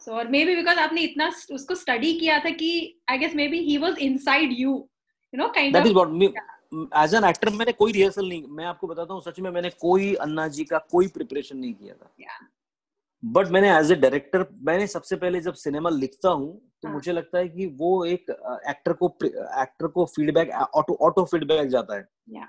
[0.00, 2.70] so और मे बी बिकॉज़ आपने इतना उसको स्टडी किया था कि
[3.10, 4.70] I guess maybe he was inside you
[5.34, 8.64] you know kind of that is what as an actor मैंने कोई रिहर्सल नहीं मैं
[8.66, 12.10] आपको बताता हूँ सच में मैंने कोई अन्ना जी का कोई प्रिपरेशन नहीं किया था
[12.18, 12.40] yeah.
[13.22, 16.94] बट मैंने एज ए डायरेक्टर मैंने सबसे पहले जब सिनेमा लिखता हूँ तो हाँ.
[16.94, 18.30] मुझे लगता है कि वो एक
[18.68, 22.48] एक्टर को एक्टर को फीडबैक ऑटो ऑटो फीडबैक जाता है yeah.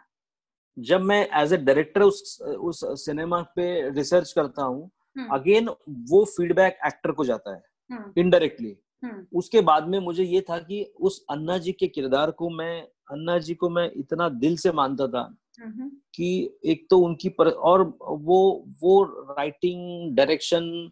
[0.78, 5.70] जब मैं एज ए डायरेक्टर उस उस सिनेमा पे रिसर्च करता हूँ अगेन
[6.10, 7.64] वो फीडबैक एक्टर को जाता है
[8.18, 8.78] इनडायरेक्टली
[9.34, 13.38] उसके बाद में मुझे ये था कि उस अन्ना जी के किरदार को मैं अन्ना
[13.38, 15.38] जी को मैं इतना दिल से मानता था
[16.16, 19.04] कि एक तो उनकी पर, और वो वो
[19.38, 20.92] राइटिंग डायरेक्शन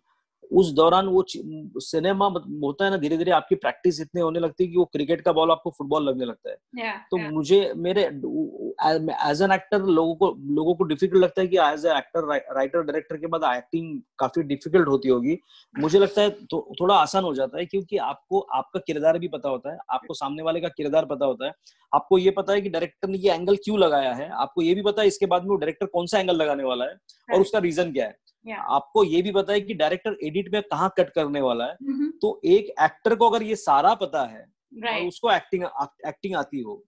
[0.52, 2.26] उस दौरान वो सिनेमा
[2.64, 5.32] होता है ना धीरे धीरे आपकी प्रैक्टिस इतनी होने लगती है कि वो क्रिकेट का
[5.32, 7.32] बॉल आपको फुटबॉल लगने लगता है। Yeah, तो yeah.
[7.32, 11.98] मुझे मेरे एज एन एक्टर लोगों को लोगों को डिफ़िकल्ट लगता है कि as a
[11.98, 15.38] actor writer director के बाद एक्टिंग काफ़ी डिफ़िकल्ट होती होगी।
[15.76, 19.50] मुझे लगता है तो थोड़ा आसान हो जाता है क्योंकि आपको आपका किरदार भी पता
[19.50, 21.54] होता है आपको सामने वाले का किरदार पता होता है।
[21.92, 24.82] आपको ये पता है कि डायरेक्टर ने ये एंगल क्यों लगाया है आपको ये भी
[24.82, 26.98] पता है इसके बाद में वो डायरेक्टर कौन सा एंगल लगाने वाला है
[27.30, 28.60] और उसका रीजन क्या है। Yeah.
[28.70, 32.12] आपको ये भी पता है कि डायरेक्टर एडिट में कहाँ कट करने वाला है Mhm.
[32.22, 35.08] तो एक एक्टर को अगर ये सारा पता है और Right.
[35.08, 35.64] उसको एक्टिंग
[36.08, 36.84] एक्टिंग आती हो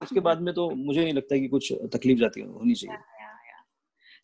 [0.00, 2.98] उसके बाद में तो मुझे नहीं लगता कि कुछ तकलीफ़ जाती होनी चाहिए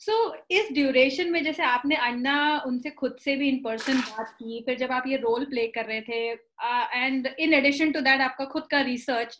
[0.00, 0.14] सो
[0.50, 2.36] इस ड्यूरेशन में जैसे आपने अन्ना
[2.66, 5.84] उनसे खुद से भी इन पर्सन बात की फिर जब आप ये रोल प्ले कर
[5.84, 6.20] रहे थे
[6.96, 9.38] and in addition to that आपका खुद का रिसर्च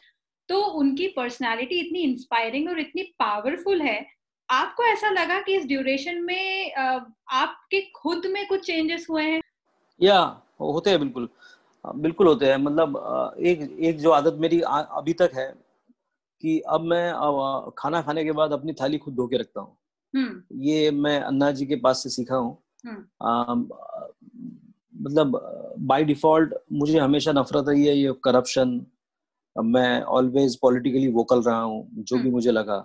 [0.49, 3.99] तो उनकी पर्सनालिटी इतनी इंस्पायरिंग और इतनी पावरफुल है
[4.49, 9.41] आपको ऐसा लगा कि इस ड्यूरेशन में आपके खुद में कुछ चेंजेस हुए हैं?
[10.01, 10.19] या
[10.61, 11.29] होते हैं बिल्कुल।
[11.85, 15.47] बिल्कुल होते हैं। मतलब एक एक जो आदत मेरी अभी तक है
[16.43, 17.13] कि अब मैं
[17.79, 19.77] खाना खाने के बाद अपनी थाली खुद धो के रखता हूँ।
[20.15, 23.69] हम्म। ये मैं अन्ना जी के पास से सीखा हूँ। हम्म।
[24.95, 25.41] मतलब
[25.79, 28.81] बाय डिफ़ॉल्ट मुझे हमेशा नफरत रही है ये करप्शन
[29.57, 32.77] मैं ऑलवेज पॉलिटिकली वोकल रहा हूँ जो भी हम्म। मुझे लगा।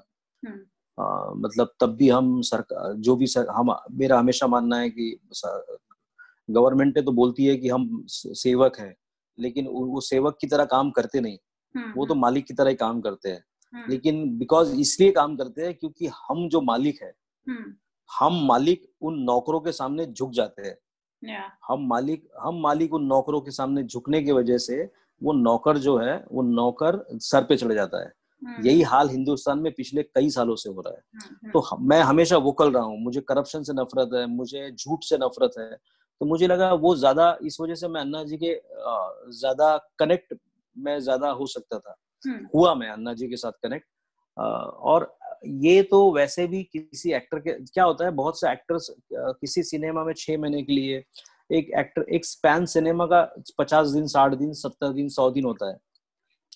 [1.00, 4.90] हम्म। अ, मतलब तब भी हम सरकार जो भी सर, हम मेरा हमेशा मानना है
[4.90, 5.20] कि
[6.50, 8.96] गवर्नमेंट तो बोलती है कि हम सेवक हैं
[9.40, 11.38] लेकिन वो सेवक की तरह काम करते नहीं।
[11.76, 13.44] हम्म, वो तो मालिक की तरह ही काम करते हैं।
[13.74, 17.14] हम्म, लेकिन बिकॉज़ इसलिए काम करते हैं क्योंकि हम जो मालिक है
[17.48, 17.74] हम्म,
[18.10, 20.78] हम मालिक उन नौकरों के सामने झुक जाते हैं।
[21.26, 24.92] yeah, हम मालिक हम मालिक उन नौकरों के सामने झुकने की वजह से
[25.24, 29.60] वो नौकर जो है वो नौकर सर पे चढ़ जाता है। हम्म, यही हाल हिंदुस्तान
[29.60, 33.00] में पिछले कई सालों से हो रहा है। हम्म, तो मैं हमेशा वोकल रहा हूँ
[33.04, 35.72] मुझे करप्शन से नफरत है मुझे झूठ से नफरत है
[36.22, 38.54] तो मुझे लगा वो ज़्यादा इस वजह से मैं अन्ना जी के
[39.34, 40.34] ज़्यादा कनेक्ट
[40.76, 43.88] मैं ज़्यादा हो सकता था। हम्म, हुआ मैं अन्ना जी के साथ कनेक्ट
[44.38, 45.14] और
[45.46, 50.04] ये तो वैसे भी किसी एक्टर के क्या होता है बहुत से एक्टर्स किसी सिनेमा
[50.04, 51.04] में छह महीने के लिए
[51.50, 53.22] एक एक्टर एक स्पैन सिनेमा का
[53.58, 55.78] पचास दिन साठ दिन सत्तर दिन सौ दिन होता है।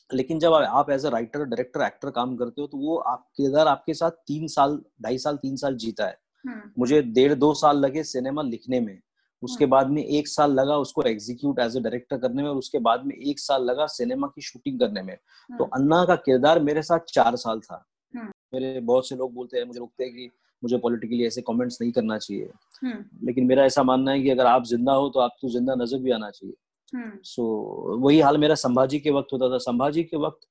[0.10, 3.68] लेकिन जब आप as a writer director actor काम करते हो तो वो आप किरदार
[3.68, 7.78] आपके साथ तीन साल ढाई साल तीन साल जीता है। हम्म, मुझे डेढ़ दो साल
[7.78, 9.00] लगे सिनेमा लिखने में।
[9.44, 12.80] उसके बाद में एक साल लगा उसको एग्जीक्यूट एज ए डायरेक्टर करने में और उसके
[12.82, 16.60] बाद में एक साल लगा सिनेमा की शूटिंग करने में। तो हम्म, अन्ना का किरदार
[16.62, 17.84] मेरे साथ चार साल था।
[18.14, 20.30] हम्म। मेरे बहुत से लोग बोलते हैं मुझे रोकते हैं कि
[20.64, 22.50] मुझे पॉलिटिकली ऐसे कमेंट्स नहीं करना चाहिए।
[22.84, 26.00] हम्म, लेकिन मेरा ऐसा मानना है कि अगर आप ज़िंदा हो तो आपको ज़िंदा नज़र
[26.00, 26.56] भी आना चाहिए।
[26.94, 30.48] हम्म, सो वही हाल मेरा संभाजी के वक्त होता था। संभाजी के वक्त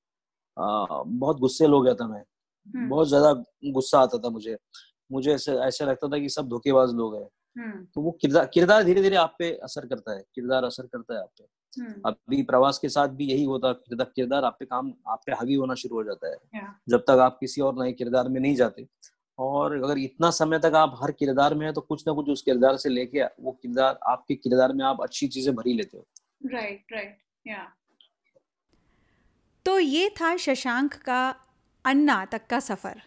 [0.57, 3.33] आ, बहुत गुस्से हो गया था मैं। हम्म, बहुत ज़्यादा
[3.73, 4.57] गुस्सा आता था मुझे।
[5.11, 8.83] मुझे ऐसे ऐसा लगता था कि सब धोखेबाज लोग हैं। हम्म, तो वो किरदार किरदार
[8.85, 11.45] धीरे धीरे आप पे असर करता है। किरदार असर करता है आप पे।
[12.05, 15.55] अभी प्रवास के साथ भी यही होता किरदार किरदार आप पे काम आप पे हावी
[15.55, 16.37] होना शुरू हो जाता है।
[16.89, 18.87] जब तक आप किसी और नए किरदार में नहीं जाते।
[19.39, 22.43] और अगर इतना समय तक आप हर किरदार में है तो कुछ ना कुछ उस
[22.43, 26.05] किरदार से लेके वो किरदार आपके किरदार में आप अच्छी चीज़ें भरी लेते हो।
[26.43, 27.67] Right, right yeah.
[29.67, 31.35] तो ये था शशांक का
[31.85, 33.03] अन्ना तक का सफ़र।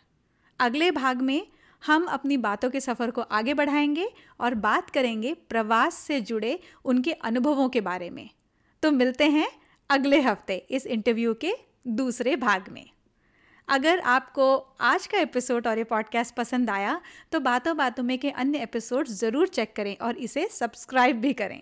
[0.59, 1.47] अगले भाग में
[1.83, 4.07] हम अपनी बातों के सफ़र को आगे बढ़ाएँगे
[4.39, 8.29] और बात करेंगे प्रवास से जुड़े उनके अनुभवों के बारे में।
[8.83, 9.47] तो मिलते हैं
[9.89, 11.53] अगले हफ़्ते इस इंटरव्यू के
[11.87, 12.89] दूसरे भाग में।
[13.67, 16.99] अगर आपको आज का एपिसोड और ये पॉडकास्ट पसंद आया
[17.31, 21.61] तो बातों बातों में के अन्य एपिसोड ज़रूर चेक करें और इसे सब्सक्राइब भी करें।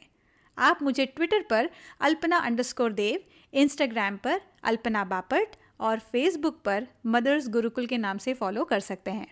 [0.57, 1.69] आप मुझे ट्विटर पर
[2.01, 3.19] अल्पना अंडरस्कोर देव
[3.53, 5.47] इंस्टाग्राम पर अल्पना बापट
[5.79, 9.27] और फेसबुक पर मदर्स गुरुकुल के नाम से फॉलो कर सकते हैं।